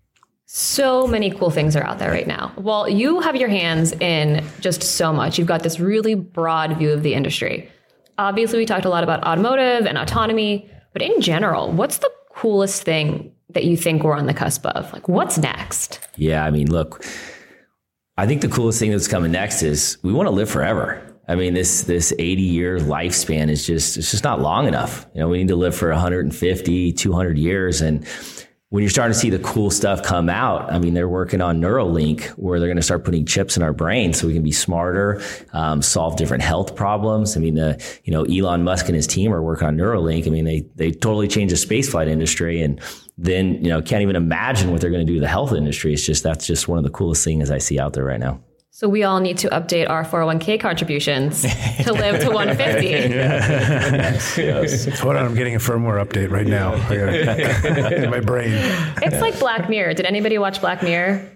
So 0.52 1.06
many 1.06 1.30
cool 1.30 1.50
things 1.50 1.76
are 1.76 1.84
out 1.84 2.00
there 2.00 2.10
right 2.10 2.26
now. 2.26 2.52
Well, 2.56 2.88
you 2.88 3.20
have 3.20 3.36
your 3.36 3.48
hands 3.48 3.92
in 3.92 4.44
just 4.58 4.82
so 4.82 5.12
much. 5.12 5.38
You've 5.38 5.46
got 5.46 5.62
this 5.62 5.78
really 5.78 6.16
broad 6.16 6.76
view 6.76 6.90
of 6.90 7.04
the 7.04 7.14
industry. 7.14 7.70
Obviously, 8.18 8.58
we 8.58 8.66
talked 8.66 8.84
a 8.84 8.88
lot 8.88 9.04
about 9.04 9.22
automotive 9.22 9.86
and 9.86 9.96
autonomy, 9.96 10.68
but 10.92 11.02
in 11.02 11.20
general, 11.20 11.70
what's 11.70 11.98
the 11.98 12.10
coolest 12.34 12.82
thing 12.82 13.32
that 13.50 13.62
you 13.62 13.76
think 13.76 14.02
we're 14.02 14.16
on 14.16 14.26
the 14.26 14.34
cusp 14.34 14.66
of? 14.66 14.92
Like, 14.92 15.06
what's 15.06 15.38
next? 15.38 16.00
Yeah, 16.16 16.44
I 16.44 16.50
mean, 16.50 16.68
look, 16.68 17.04
I 18.16 18.26
think 18.26 18.40
the 18.40 18.48
coolest 18.48 18.80
thing 18.80 18.90
that's 18.90 19.06
coming 19.06 19.30
next 19.30 19.62
is 19.62 19.98
we 20.02 20.12
want 20.12 20.26
to 20.26 20.32
live 20.32 20.50
forever. 20.50 21.16
I 21.28 21.36
mean, 21.36 21.54
this 21.54 21.82
this 21.82 22.12
80 22.18 22.42
year 22.42 22.80
lifespan 22.80 23.50
is 23.50 23.64
just 23.64 23.96
it's 23.96 24.10
just 24.10 24.24
not 24.24 24.40
long 24.40 24.66
enough. 24.66 25.06
You 25.14 25.20
know, 25.20 25.28
we 25.28 25.38
need 25.38 25.48
to 25.48 25.54
live 25.54 25.76
for 25.76 25.90
150, 25.90 26.92
200 26.92 27.38
years 27.38 27.80
and 27.80 28.04
when 28.70 28.84
you're 28.84 28.90
starting 28.90 29.12
to 29.12 29.18
see 29.18 29.30
the 29.30 29.38
cool 29.40 29.68
stuff 29.68 30.04
come 30.04 30.28
out, 30.28 30.72
I 30.72 30.78
mean, 30.78 30.94
they're 30.94 31.08
working 31.08 31.40
on 31.40 31.60
Neuralink, 31.60 32.26
where 32.30 32.60
they're 32.60 32.68
going 32.68 32.76
to 32.76 32.82
start 32.82 33.04
putting 33.04 33.26
chips 33.26 33.56
in 33.56 33.64
our 33.64 33.72
brain 33.72 34.12
so 34.12 34.28
we 34.28 34.32
can 34.32 34.44
be 34.44 34.52
smarter, 34.52 35.20
um, 35.52 35.82
solve 35.82 36.16
different 36.16 36.44
health 36.44 36.76
problems. 36.76 37.36
I 37.36 37.40
mean, 37.40 37.56
the 37.56 37.84
you 38.04 38.12
know 38.12 38.22
Elon 38.24 38.62
Musk 38.62 38.86
and 38.86 38.94
his 38.94 39.08
team 39.08 39.32
are 39.34 39.42
working 39.42 39.66
on 39.66 39.76
Neuralink. 39.76 40.26
I 40.26 40.30
mean, 40.30 40.44
they 40.44 40.60
they 40.76 40.92
totally 40.92 41.26
changed 41.26 41.52
the 41.52 41.58
spaceflight 41.58 42.06
industry, 42.06 42.62
and 42.62 42.80
then 43.18 43.54
you 43.54 43.70
know 43.70 43.82
can't 43.82 44.02
even 44.02 44.14
imagine 44.14 44.70
what 44.70 44.80
they're 44.80 44.90
going 44.90 45.04
to 45.04 45.12
do 45.12 45.16
to 45.16 45.20
the 45.20 45.28
health 45.28 45.52
industry. 45.52 45.92
It's 45.92 46.06
just 46.06 46.22
that's 46.22 46.46
just 46.46 46.68
one 46.68 46.78
of 46.78 46.84
the 46.84 46.90
coolest 46.90 47.24
things 47.24 47.50
I 47.50 47.58
see 47.58 47.80
out 47.80 47.94
there 47.94 48.04
right 48.04 48.20
now. 48.20 48.40
So 48.72 48.88
we 48.88 49.02
all 49.02 49.18
need 49.20 49.36
to 49.38 49.48
update 49.48 49.90
our 49.90 50.04
401k 50.04 50.60
contributions 50.60 51.42
to 51.42 51.92
live 51.92 52.20
to 52.20 52.30
150. 52.30 53.10
Hold 55.02 55.16
on, 55.16 55.26
I'm 55.26 55.34
getting 55.34 55.56
a 55.56 55.58
firmware 55.58 56.00
update 56.02 56.30
right 56.30 56.46
now. 56.46 56.74
In 57.94 58.10
my 58.10 58.20
brain. 58.20 58.52
It's 59.02 59.20
like 59.20 59.38
Black 59.40 59.68
Mirror. 59.68 59.94
Did 59.94 60.06
anybody 60.06 60.38
watch 60.38 60.60
Black 60.60 60.84
Mirror 60.84 61.28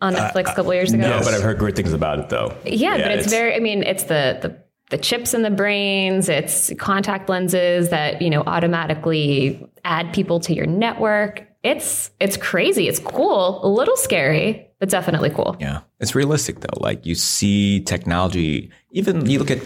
on 0.00 0.16
uh, 0.16 0.18
Netflix 0.18 0.50
a 0.50 0.54
couple 0.54 0.72
uh, 0.72 0.74
years 0.74 0.92
ago? 0.92 1.08
no 1.08 1.20
but 1.20 1.34
I've 1.34 1.42
heard 1.42 1.58
great 1.58 1.76
things 1.76 1.92
about 1.92 2.18
it 2.18 2.28
though 2.28 2.54
Yeah, 2.64 2.98
but 2.98 3.12
it's, 3.12 3.30
very. 3.30 3.54
I 3.54 3.60
mean, 3.60 3.82
it's 3.82 4.04
the 4.04 4.38
the 4.42 4.62
the 4.90 4.98
chips 4.98 5.34
in 5.34 5.42
the 5.42 5.50
brains. 5.50 6.28
It's 6.28 6.72
contact 6.78 7.28
lenses 7.28 7.90
that 7.90 8.20
you 8.20 8.28
know 8.28 8.42
automatically 8.42 9.64
add 9.84 10.12
people 10.12 10.40
to 10.40 10.52
your 10.52 10.66
network. 10.66 11.46
It's 11.62 12.10
it's 12.20 12.36
crazy. 12.36 12.88
It's 12.88 12.98
cool. 12.98 13.64
A 13.64 13.68
little 13.68 13.96
scary, 13.96 14.65
but 14.78 14.88
definitely 14.88 15.30
cool. 15.30 15.56
Yeah. 15.58 15.80
It's 16.00 16.14
realistic 16.14 16.60
though. 16.60 16.78
Like 16.80 17.06
you 17.06 17.14
see 17.14 17.80
technology, 17.80 18.70
even 18.90 19.28
you 19.28 19.38
look 19.38 19.50
at 19.50 19.62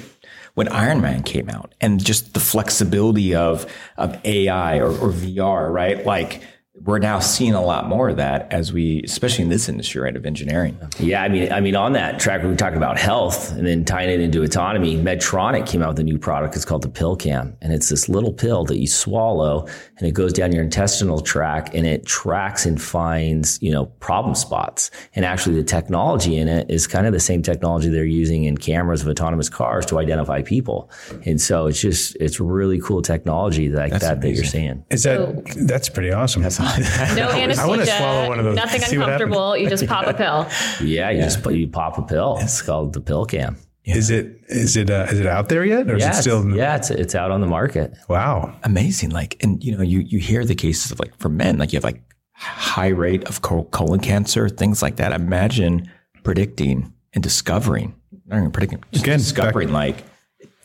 when 0.55 0.69
Iron 0.69 1.01
Man 1.01 1.23
came 1.23 1.49
out 1.49 1.75
and 1.81 2.05
just 2.05 2.35
the 2.35 2.41
flexibility 2.41 3.35
of, 3.35 3.67
of 3.97 4.19
AI 4.25 4.79
or, 4.79 4.89
or 4.89 5.11
VR, 5.11 5.73
right? 5.73 6.05
Like 6.05 6.43
we're 6.85 6.99
now 6.99 7.19
seeing 7.21 7.55
a 7.55 7.63
lot 7.63 7.89
more 7.89 8.09
of 8.09 8.17
that 8.17 8.53
as 8.53 8.73
we, 8.73 9.03
especially 9.05 9.45
in 9.45 9.51
this 9.51 9.69
industry, 9.69 10.01
right, 10.01 10.17
of 10.17 10.25
engineering. 10.25 10.79
Yeah, 10.99 11.23
I 11.23 11.29
mean, 11.29 11.53
I 11.53 11.61
mean, 11.61 11.77
on 11.77 11.93
that 11.93 12.19
track, 12.19 12.43
we 12.43 12.55
talk 12.57 12.75
about 12.75 12.99
health 12.99 13.53
and 13.53 13.67
then 13.67 13.85
tying 13.85 14.09
it 14.09 14.21
into 14.21 14.43
autonomy. 14.43 14.97
Medtronic 14.97 15.67
came 15.67 15.83
out 15.83 15.89
with 15.89 15.99
a 16.01 16.05
new 16.05 16.19
product. 16.19 16.57
It's 16.57 16.65
called 16.65 16.83
the 16.83 16.89
PillCam, 16.89 17.55
and 17.61 17.73
it's 17.73 17.89
this 17.89 18.09
little 18.09 18.33
pill 18.33 18.65
that 18.65 18.79
you 18.79 18.87
swallow, 18.87 19.67
and 19.99 20.09
it 20.09 20.13
goes 20.13 20.33
down 20.33 20.53
your 20.53 20.63
intestinal 20.63 21.21
tract, 21.21 21.75
and 21.75 21.87
it 21.87 22.07
tracks 22.07 22.65
and 22.65 22.81
finds, 22.81 23.61
you 23.63 23.73
know, 23.73 23.87
problem 23.87 24.35
spots. 24.35 24.91
And 25.15 25.25
actually, 25.25 25.57
the 25.57 25.65
technology 25.65 26.37
in 26.37 26.49
it 26.49 26.71
is 26.71 26.87
kind 26.87 27.07
of 27.07 27.13
the 27.13 27.21
same 27.21 27.43
technology 27.43 27.89
they're 27.89 28.05
using 28.05 28.45
in 28.45 28.57
cameras 28.57 29.03
of 29.03 29.09
autonomous 29.09 29.49
cars 29.49 29.85
to 29.87 29.99
identify 29.99 30.43
people. 30.43 30.91
And 31.27 31.41
so 31.41 31.67
it's 31.67 31.81
just, 31.81 32.17
it's 32.17 32.41
really 32.41 32.81
cool 32.81 33.03
technology 33.03 33.69
like 33.69 33.93
that 33.99 34.21
that 34.21 34.31
you're 34.31 34.45
seeing. 34.45 34.85
Is 34.91 35.03
that 35.03 35.45
that's 35.67 35.89
pretty 35.89 36.13
awesome? 36.13 36.43
No 37.17 37.31
anesthesia. 37.31 37.69
wanna 37.69 37.87
swallow 37.87 38.29
one 38.29 38.39
of 38.39 38.45
those. 38.45 38.57
Nothing 38.57 38.81
See 38.83 38.99
what 38.99 39.09
happens. 39.09 39.23
uncomfortable. 39.23 39.57
You 39.57 39.69
just 39.69 39.87
pop 39.87 40.07
a 40.07 40.15
pill. 40.15 40.47
Yeah, 40.87 41.11
you 41.11 41.23
just 41.23 41.43
put, 41.43 41.55
you 41.55 41.69
pop 41.69 41.99
a 41.99 42.03
pill. 42.03 42.39
It's 42.41 42.63
called 42.63 42.93
the 42.93 43.01
PillCam. 43.01 43.57
Is 43.85 44.11
it 44.11 44.41
is 44.49 44.77
it 44.77 44.91
uh, 44.91 45.07
is 45.11 45.19
it 45.21 45.27
out 45.27 45.49
there 45.49 45.65
yet, 45.65 45.91
or 45.91 45.97
is 45.97 46.03
Yeah, 46.03 46.11
it 46.11 46.15
still? 46.21 46.37
it's, 46.39 46.45
in 46.45 46.51
the- 46.53 46.57
yeah, 46.59 46.77
it's 46.77 46.91
it's 46.91 47.15
out 47.15 47.31
on 47.31 47.41
the 47.41 47.47
market. 47.47 47.95
Wow. 48.09 48.55
Amazing. 48.63 49.11
Like, 49.11 49.37
and 49.43 49.63
you 49.65 49.77
know, 49.77 49.83
you, 49.83 50.01
you 50.01 50.19
hear 50.19 50.45
the 50.45 50.55
cases 50.55 50.93
of 50.93 51.01
like 51.01 51.17
for 51.19 51.29
men, 51.29 51.59
like 51.59 51.73
you 51.73 51.79
have 51.79 51.85
like 51.85 52.03
high 52.33 52.89
rate 52.89 53.25
of 53.25 53.41
colon 53.43 54.01
cancer, 54.01 54.49
things 54.49 54.83
like 54.83 54.97
that. 54.97 55.13
Imagine 55.13 55.91
predicting 56.23 56.93
and 57.15 57.23
discovering, 57.23 57.95
not 58.27 58.37
even 58.39 58.51
predicting, 58.53 58.85
just 58.93 59.05
Again, 59.05 59.19
discovering 59.19 59.73
like 59.73 60.05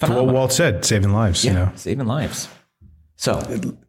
What 0.02 0.28
Walt 0.28 0.52
said, 0.52 0.84
saving 0.86 1.12
lives. 1.14 1.44
You 1.46 1.54
know, 1.54 1.72
saving 1.76 2.06
lives. 2.06 2.50
So 3.16 3.40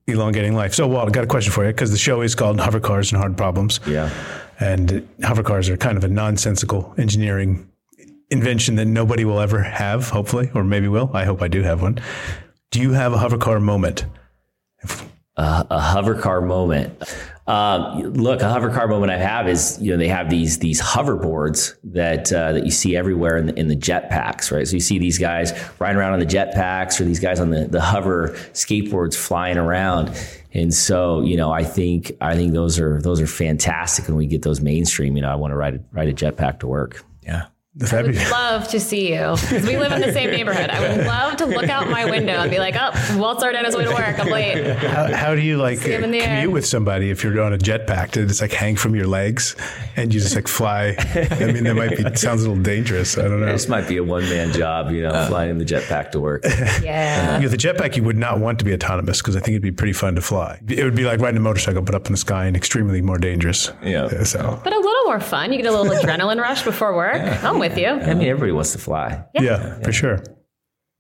elongating 0.06 0.54
life. 0.54 0.74
So, 0.74 0.86
Walt, 0.86 1.08
I 1.08 1.10
got 1.10 1.24
a 1.24 1.26
question 1.26 1.52
for 1.52 1.64
you 1.64 1.72
because 1.72 1.90
the 1.90 1.98
show 1.98 2.20
is 2.20 2.34
called 2.34 2.60
Hover 2.60 2.80
Cars 2.80 3.12
and 3.12 3.18
Hard 3.20 3.36
Problems. 3.36 3.80
Yeah. 3.86 4.10
And 4.58 5.06
hover 5.22 5.42
cars 5.42 5.68
are 5.68 5.76
kind 5.76 5.98
of 5.98 6.04
a 6.04 6.08
nonsensical 6.08 6.94
engineering 6.96 7.68
invention 8.30 8.76
that 8.76 8.86
nobody 8.86 9.24
will 9.24 9.40
ever 9.40 9.62
have, 9.62 10.08
hopefully, 10.08 10.50
or 10.54 10.64
maybe 10.64 10.88
will. 10.88 11.10
I 11.12 11.24
hope 11.24 11.42
I 11.42 11.48
do 11.48 11.62
have 11.62 11.82
one. 11.82 12.00
Do 12.70 12.80
you 12.80 12.92
have 12.92 13.12
a 13.12 13.18
hover 13.18 13.38
car 13.38 13.60
moment? 13.60 14.06
Uh, 15.36 15.64
a 15.70 15.80
hover 15.80 16.14
car 16.14 16.40
moment. 16.40 17.02
Um, 17.46 18.02
look, 18.14 18.42
a 18.42 18.48
hover 18.48 18.70
car 18.70 18.88
moment 18.88 19.12
I 19.12 19.18
have 19.18 19.48
is 19.48 19.78
you 19.80 19.92
know 19.92 19.96
they 19.96 20.08
have 20.08 20.28
these 20.30 20.58
these 20.58 20.80
hoverboards 20.82 21.76
that 21.84 22.32
uh, 22.32 22.52
that 22.52 22.64
you 22.64 22.72
see 22.72 22.96
everywhere 22.96 23.36
in 23.36 23.46
the, 23.46 23.54
in 23.58 23.68
the 23.68 23.76
jet 23.76 24.10
packs, 24.10 24.50
right? 24.50 24.66
So 24.66 24.74
you 24.74 24.80
see 24.80 24.98
these 24.98 25.18
guys 25.18 25.52
riding 25.78 25.96
around 25.96 26.14
on 26.14 26.18
the 26.18 26.26
jet 26.26 26.52
packs, 26.54 27.00
or 27.00 27.04
these 27.04 27.20
guys 27.20 27.38
on 27.38 27.50
the 27.50 27.66
the 27.68 27.80
hover 27.80 28.30
skateboards 28.52 29.14
flying 29.14 29.58
around. 29.58 30.10
And 30.54 30.74
so 30.74 31.20
you 31.20 31.36
know 31.36 31.52
I 31.52 31.62
think 31.62 32.12
I 32.20 32.34
think 32.34 32.52
those 32.52 32.80
are 32.80 33.00
those 33.00 33.20
are 33.20 33.28
fantastic 33.28 34.08
when 34.08 34.16
we 34.16 34.26
get 34.26 34.42
those 34.42 34.60
mainstream. 34.60 35.14
You 35.14 35.22
know 35.22 35.30
I 35.30 35.36
want 35.36 35.52
to 35.52 35.56
ride 35.56 35.84
ride 35.92 36.08
a 36.08 36.14
jetpack 36.14 36.58
to 36.60 36.66
work. 36.66 37.04
yeah, 37.22 37.46
I 37.92 38.02
would 38.02 38.16
love 38.30 38.68
to 38.68 38.80
see 38.80 39.12
you 39.12 39.34
because 39.38 39.66
we 39.66 39.76
live 39.76 39.92
in 39.92 40.00
the 40.00 40.12
same 40.12 40.30
neighborhood. 40.30 40.70
I 40.70 40.80
would 40.96 41.06
love 41.06 41.36
to 41.36 41.46
look 41.46 41.68
out 41.68 41.90
my 41.90 42.06
window 42.06 42.32
and 42.32 42.50
be 42.50 42.58
like, 42.58 42.74
"Oh, 42.78 42.90
Walt's 43.18 43.42
already 43.42 43.58
on 43.58 43.66
his 43.66 43.76
way 43.76 43.84
to 43.84 43.90
work. 43.90 44.18
I'm 44.18 44.28
late." 44.28 44.76
How, 44.78 45.14
how 45.14 45.34
do 45.34 45.42
you 45.42 45.58
like 45.58 45.80
him 45.80 46.02
in 46.04 46.10
the 46.10 46.20
air. 46.20 46.36
commute 46.36 46.52
with 46.52 46.64
somebody 46.64 47.10
if 47.10 47.22
you're 47.22 47.38
on 47.42 47.52
a 47.52 47.58
jetpack? 47.58 48.12
Did 48.12 48.24
it 48.24 48.28
just 48.28 48.40
like 48.40 48.52
hang 48.52 48.76
from 48.76 48.94
your 48.94 49.06
legs 49.06 49.56
and 49.94 50.12
you 50.14 50.20
just 50.20 50.34
like 50.34 50.48
fly? 50.48 50.94
I 50.98 51.52
mean, 51.52 51.64
that 51.64 51.74
might 51.76 51.90
be 51.90 52.16
sounds 52.16 52.44
a 52.44 52.48
little 52.48 52.62
dangerous. 52.62 53.18
I 53.18 53.22
don't 53.22 53.40
know. 53.40 53.52
This 53.52 53.68
might 53.68 53.86
be 53.86 53.98
a 53.98 54.04
one 54.04 54.22
man 54.24 54.52
job, 54.52 54.90
you 54.90 55.02
know, 55.02 55.10
uh. 55.10 55.28
flying 55.28 55.50
in 55.50 55.58
the 55.58 55.64
jetpack 55.64 56.12
to 56.12 56.20
work. 56.20 56.44
Yeah. 56.82 57.40
Yeah, 57.40 57.48
the 57.48 57.56
jetpack 57.56 57.96
you 57.96 58.02
would 58.04 58.16
not 58.16 58.38
want 58.38 58.58
to 58.60 58.64
be 58.64 58.72
autonomous 58.72 59.20
because 59.20 59.36
I 59.36 59.40
think 59.40 59.50
it'd 59.50 59.62
be 59.62 59.72
pretty 59.72 59.92
fun 59.92 60.14
to 60.14 60.20
fly. 60.22 60.60
It 60.68 60.82
would 60.84 60.94
be 60.94 61.04
like 61.04 61.20
riding 61.20 61.36
a 61.36 61.40
motorcycle, 61.40 61.82
but 61.82 61.94
up 61.94 62.06
in 62.06 62.12
the 62.12 62.18
sky 62.18 62.46
and 62.46 62.56
extremely 62.56 63.02
more 63.02 63.18
dangerous. 63.18 63.70
Yeah. 63.82 64.08
So 64.24 64.60
But 64.64 64.72
a 64.72 64.78
little 64.78 65.04
more 65.04 65.20
fun. 65.20 65.52
You 65.52 65.60
get 65.62 65.66
a 65.66 65.76
little 65.76 65.94
adrenaline 65.94 66.40
rush 66.40 66.62
before 66.62 66.94
work. 66.94 67.20
I'm 67.44 67.58
with 67.58 67.65
you. 67.76 67.88
I 67.88 68.14
mean, 68.14 68.28
everybody 68.28 68.52
wants 68.52 68.72
to 68.72 68.78
fly. 68.78 69.24
yeah, 69.34 69.80
for 69.80 69.92
sure. 69.92 70.22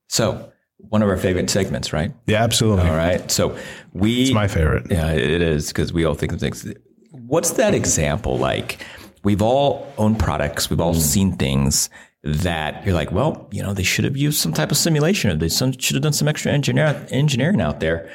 So 0.08 0.52
one 0.78 1.02
of 1.02 1.08
our 1.08 1.16
favorite 1.16 1.50
segments, 1.50 1.92
right? 1.92 2.12
Yeah, 2.26 2.42
absolutely. 2.42 2.88
All 2.88 2.96
right. 2.96 3.30
So 3.30 3.56
we 3.92 4.24
It's 4.24 4.32
my 4.32 4.48
favorite. 4.48 4.90
Yeah, 4.90 5.12
it 5.12 5.42
is 5.42 5.68
because 5.68 5.92
we 5.92 6.04
all 6.04 6.14
think 6.14 6.32
of 6.32 6.40
things. 6.40 6.66
What's 7.10 7.52
that 7.52 7.74
example 7.74 8.38
like? 8.38 8.84
We've 9.24 9.42
all 9.42 9.92
owned 9.98 10.18
products. 10.18 10.70
We've 10.70 10.80
all 10.80 10.94
mm. 10.94 11.00
seen 11.00 11.36
things 11.36 11.90
that 12.22 12.84
you're 12.84 12.94
like, 12.94 13.10
well, 13.12 13.48
you 13.50 13.62
know, 13.62 13.72
they 13.72 13.82
should 13.82 14.04
have 14.04 14.16
used 14.16 14.38
some 14.38 14.52
type 14.52 14.70
of 14.70 14.76
simulation, 14.76 15.30
or 15.30 15.36
they 15.36 15.48
some, 15.48 15.72
should 15.78 15.94
have 15.94 16.02
done 16.02 16.12
some 16.12 16.28
extra 16.28 16.52
engineer, 16.52 17.06
engineering 17.10 17.60
out 17.60 17.80
there. 17.80 18.10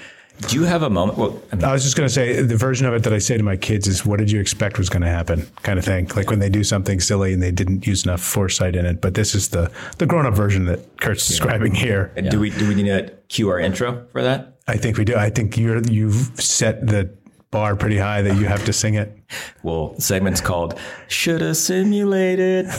Do 0.47 0.55
you 0.55 0.63
have 0.63 0.83
a 0.83 0.89
moment? 0.89 1.17
Well, 1.17 1.41
I 1.51 1.55
mean, 1.55 1.65
I 1.65 1.71
was 1.71 1.83
just 1.83 1.95
going 1.95 2.07
to 2.07 2.13
say 2.13 2.41
the 2.41 2.57
version 2.57 2.87
of 2.87 2.93
it 2.93 3.03
that 3.03 3.13
I 3.13 3.19
say 3.19 3.37
to 3.37 3.43
my 3.43 3.57
kids 3.57 3.87
is, 3.87 4.05
"What 4.05 4.19
did 4.19 4.31
you 4.31 4.39
expect 4.39 4.77
was 4.77 4.89
going 4.89 5.03
to 5.03 5.09
happen?" 5.09 5.47
kind 5.63 5.77
of 5.77 5.85
thing. 5.85 6.09
Like 6.15 6.29
when 6.29 6.39
they 6.39 6.49
do 6.49 6.63
something 6.63 6.99
silly 6.99 7.33
and 7.33 7.41
they 7.41 7.51
didn't 7.51 7.85
use 7.85 8.05
enough 8.05 8.21
foresight 8.21 8.75
in 8.75 8.85
it. 8.85 9.01
But 9.01 9.13
this 9.13 9.35
is 9.35 9.49
the 9.49 9.71
the 9.97 10.05
grown 10.05 10.25
up 10.25 10.33
version 10.33 10.65
that 10.65 10.99
Curt's 10.99 11.27
describing 11.27 11.75
here. 11.75 12.11
do 12.29 12.39
we 12.39 12.49
do 12.49 12.67
we 12.67 12.75
need 12.75 12.85
to 12.85 13.13
cue 13.29 13.49
our 13.49 13.59
intro 13.59 14.05
for 14.11 14.21
that? 14.23 14.57
I 14.67 14.77
think 14.77 14.97
we 14.97 15.05
do. 15.05 15.15
I 15.15 15.29
think 15.29 15.57
you're 15.57 15.81
you've 15.83 16.31
set 16.39 16.87
the 16.87 17.09
bar 17.51 17.75
pretty 17.75 17.97
high 17.97 18.21
that 18.21 18.37
you 18.37 18.45
have 18.45 18.63
to 18.65 18.73
sing 18.73 18.95
it. 18.95 19.17
Well, 19.63 19.93
segment's 19.99 20.41
called 20.41 20.79
"Should 21.07 21.41
Have 21.41 21.55
Simulated." 21.55 22.65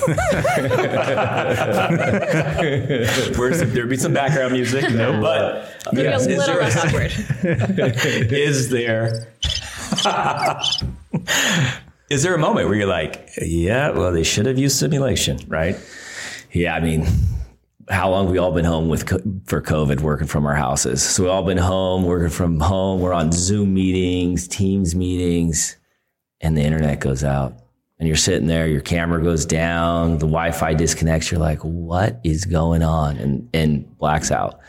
Where's 3.38 3.60
the, 3.60 3.70
there'd 3.72 3.88
be 3.88 3.96
some 3.96 4.12
background 4.12 4.52
music, 4.52 4.90
no, 4.92 5.20
but 5.20 5.40
uh, 5.86 5.90
Maybe 5.92 6.08
yes, 6.08 6.26
a 6.26 6.30
is 6.30 6.38
little 6.38 6.54
there- 6.56 6.78
awkward. 6.86 7.12
is 8.32 8.68
there 8.70 9.28
is 12.10 12.22
there 12.22 12.34
a 12.34 12.38
moment 12.38 12.66
where 12.68 12.76
you're 12.76 12.86
like, 12.86 13.30
yeah, 13.40 13.90
well, 13.90 14.10
they 14.12 14.24
should 14.24 14.46
have 14.46 14.58
used 14.58 14.76
simulation, 14.76 15.38
right? 15.48 15.76
Yeah, 16.50 16.74
I 16.74 16.80
mean, 16.80 17.06
how 17.88 18.10
long 18.10 18.24
have 18.24 18.32
we 18.32 18.38
all 18.38 18.52
been 18.52 18.64
home 18.64 18.88
with 18.88 19.08
for 19.46 19.60
COVID, 19.60 20.00
working 20.00 20.26
from 20.26 20.46
our 20.46 20.54
houses? 20.54 21.02
So 21.02 21.24
we 21.24 21.28
all 21.28 21.44
been 21.44 21.58
home, 21.58 22.04
working 22.04 22.30
from 22.30 22.60
home. 22.60 23.00
We're 23.00 23.12
on 23.12 23.32
Zoom 23.32 23.74
meetings, 23.74 24.46
Teams 24.48 24.94
meetings, 24.94 25.76
and 26.40 26.56
the 26.56 26.62
internet 26.62 27.00
goes 27.00 27.24
out. 27.24 27.54
And 27.98 28.08
you're 28.08 28.16
sitting 28.16 28.48
there, 28.48 28.66
your 28.66 28.80
camera 28.80 29.22
goes 29.22 29.46
down, 29.46 30.12
the 30.14 30.26
Wi-Fi 30.26 30.74
disconnects. 30.74 31.30
You're 31.30 31.40
like, 31.40 31.60
"What 31.60 32.20
is 32.24 32.44
going 32.44 32.82
on?" 32.82 33.16
And 33.16 33.48
and 33.54 33.96
blacks 33.98 34.30
out. 34.30 34.60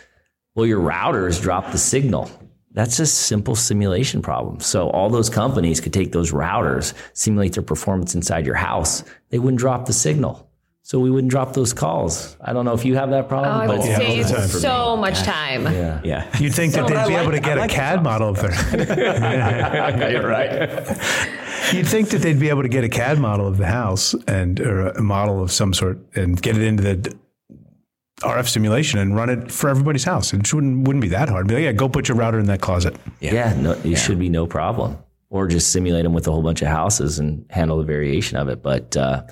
Well, 0.56 0.68
your 0.68 0.82
routers 0.82 1.42
drop 1.42 1.72
the 1.72 1.80
signal. 1.80 2.30
That's 2.74 2.98
just 2.98 3.20
simple 3.20 3.56
simulation 3.56 4.22
problem. 4.22 4.60
So 4.60 4.90
all 4.90 5.10
those 5.10 5.30
companies 5.30 5.80
could 5.80 5.94
take 5.94 6.12
those 6.12 6.32
routers, 6.32 6.94
simulate 7.14 7.54
their 7.54 7.64
performance 7.64 8.16
inside 8.16 8.46
your 8.46 8.56
house. 8.56 9.04
They 9.30 9.40
wouldn't 9.40 9.60
drop 9.60 9.86
the 9.86 9.94
signal. 9.94 10.50
So 10.94 11.00
we 11.00 11.10
wouldn't 11.10 11.32
drop 11.32 11.54
those 11.54 11.74
calls. 11.74 12.38
I 12.40 12.54
don't 12.54 12.66
know 12.66 12.74
if 12.74 12.86
you 12.86 12.94
have 12.98 13.10
that 13.10 13.28
problem, 13.28 13.52
Oh, 13.52 13.60
I 13.62 13.66
but 13.66 13.80
would 13.80 13.88
Yeah, 13.88 13.94
all 13.96 14.00
save 14.06 14.28
time. 14.28 14.48
so 14.48 14.96
much 14.96 15.24
time. 15.24 15.64
yeah. 15.64 16.00
Yeah, 16.04 16.38
You'd 16.38 16.54
think 16.54 16.74
that 16.74 16.86
they'd 16.88 16.96
I 16.96 17.08
be 17.08 17.16
able 17.16 17.32
to 17.32 17.40
get 17.40 17.54
I 17.58 17.62
a 17.62 17.62
like 17.62 17.72
CAD 17.72 18.04
model 18.04 18.30
of 18.30 18.40
their. 18.40 18.52
you're 20.12 20.28
right. 20.28 20.52
You'd 21.74 21.88
think 21.88 22.10
that 22.10 22.20
they'd 22.22 22.40
be 22.40 22.50
able 22.50 22.62
to 22.62 22.68
get 22.70 22.84
a 22.84 22.90
CAD 22.90 23.18
model 23.18 23.48
of 23.48 23.58
the 23.58 23.66
house 23.66 24.14
and 24.28 24.60
or 24.60 24.90
a 24.90 25.02
model 25.02 25.42
of 25.42 25.52
some 25.52 25.74
sort 25.74 25.98
and 26.16 26.40
get 26.40 26.58
it 26.58 26.62
into 26.62 26.84
the 26.84 27.16
RF 28.22 28.48
simulation 28.50 29.00
and 29.00 29.16
run 29.16 29.32
it 29.32 29.52
for 29.52 29.72
everybody's 29.72 30.04
house. 30.04 30.32
It 30.32 30.54
wouldn't 30.54 30.86
wouldn't 30.88 31.02
be 31.02 31.10
that 31.10 31.28
hard. 31.28 31.48
Be 31.48 31.56
like, 31.56 31.64
yeah, 31.64 31.72
go 31.72 31.90
put 31.90 32.08
your 32.08 32.18
router 32.18 32.38
in 32.38 32.46
that 32.46 32.62
closet. 32.62 32.96
Yeah, 33.20 33.60
no, 33.60 33.72
it 33.84 33.96
should 33.96 34.20
be 34.20 34.30
no 34.30 34.46
problem. 34.46 35.00
Or 35.32 35.48
just 35.48 35.72
simulate 35.72 36.04
them 36.04 36.14
with 36.14 36.28
a 36.28 36.32
whole 36.32 36.44
bunch 36.44 36.62
of 36.62 36.68
houses 36.68 37.18
and 37.18 37.48
handle 37.50 37.80
the 37.80 37.84
variation 37.84 38.38
of 38.38 38.48
it. 38.48 38.62
But 38.62 38.96
uh, 38.96 39.24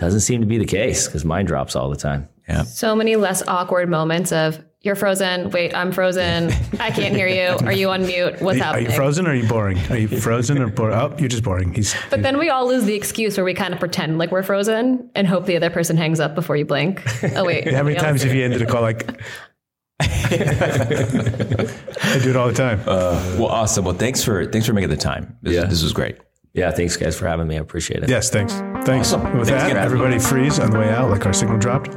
doesn't 0.00 0.20
seem 0.20 0.40
to 0.40 0.46
be 0.46 0.58
the 0.58 0.64
case 0.64 1.06
because 1.06 1.24
mine 1.24 1.44
drops 1.44 1.76
all 1.76 1.90
the 1.90 1.96
time. 1.96 2.28
Yeah. 2.48 2.62
So 2.64 2.96
many 2.96 3.14
less 3.16 3.46
awkward 3.46 3.88
moments 3.88 4.32
of 4.32 4.58
you're 4.80 4.96
frozen. 4.96 5.50
Wait, 5.50 5.74
I'm 5.74 5.92
frozen. 5.92 6.50
I 6.80 6.90
can't 6.90 7.14
hear 7.14 7.28
you. 7.28 7.54
Are 7.66 7.72
you 7.72 7.90
on 7.90 8.06
mute? 8.06 8.40
What's 8.40 8.58
Are 8.60 8.64
happening? 8.64 8.86
you 8.86 8.92
frozen 8.96 9.26
or 9.26 9.30
are 9.30 9.34
you 9.34 9.46
boring? 9.46 9.76
Are 9.90 9.98
you 9.98 10.08
frozen 10.08 10.56
or 10.58 10.68
boring? 10.68 10.96
Oh, 10.98 11.14
you're 11.18 11.28
just 11.28 11.42
boring. 11.44 11.74
He's 11.74 11.94
But 12.08 12.22
then 12.22 12.38
we 12.38 12.48
all 12.48 12.66
lose 12.66 12.84
the 12.84 12.94
excuse 12.94 13.36
where 13.36 13.44
we 13.44 13.52
kind 13.52 13.74
of 13.74 13.78
pretend 13.78 14.16
like 14.16 14.32
we're 14.32 14.42
frozen 14.42 15.10
and 15.14 15.26
hope 15.28 15.44
the 15.44 15.54
other 15.56 15.68
person 15.68 15.98
hangs 15.98 16.18
up 16.18 16.34
before 16.34 16.56
you 16.56 16.64
blink. 16.64 17.02
Oh 17.36 17.44
wait. 17.44 17.68
how 17.74 17.82
many 17.82 17.96
times 17.96 18.22
have 18.22 18.32
you 18.34 18.42
ended 18.42 18.62
a 18.62 18.66
call 18.66 18.80
like? 18.80 19.20
I 20.00 21.66
do 22.22 22.30
it 22.30 22.36
all 22.36 22.48
the 22.48 22.54
time. 22.54 22.80
Uh, 22.86 23.12
well, 23.38 23.46
awesome. 23.48 23.84
Well, 23.84 23.94
thanks 23.94 24.24
for 24.24 24.46
thanks 24.46 24.66
for 24.66 24.72
making 24.72 24.88
the 24.90 24.96
time. 24.96 25.36
This, 25.42 25.54
Yeah. 25.54 25.64
this 25.66 25.82
was 25.82 25.92
great. 25.92 26.16
Yeah, 26.52 26.70
thanks 26.72 26.96
guys 26.96 27.16
for 27.16 27.26
having 27.28 27.46
me. 27.46 27.56
I 27.56 27.60
appreciate 27.60 28.02
it. 28.02 28.08
yes, 28.10 28.28
thanks. 28.30 28.54
Thanks. 28.84 29.12
Awesome. 29.12 29.38
With 29.38 29.48
Thanks 29.48 29.62
that, 29.62 29.70
again. 29.70 29.76
everybody 29.84 30.18
freeze 30.18 30.58
on 30.58 30.70
the 30.70 30.78
way 30.78 30.88
out, 30.90 31.10
like 31.10 31.24
our 31.26 31.32
signal 31.32 31.58
dropped. 31.58 31.90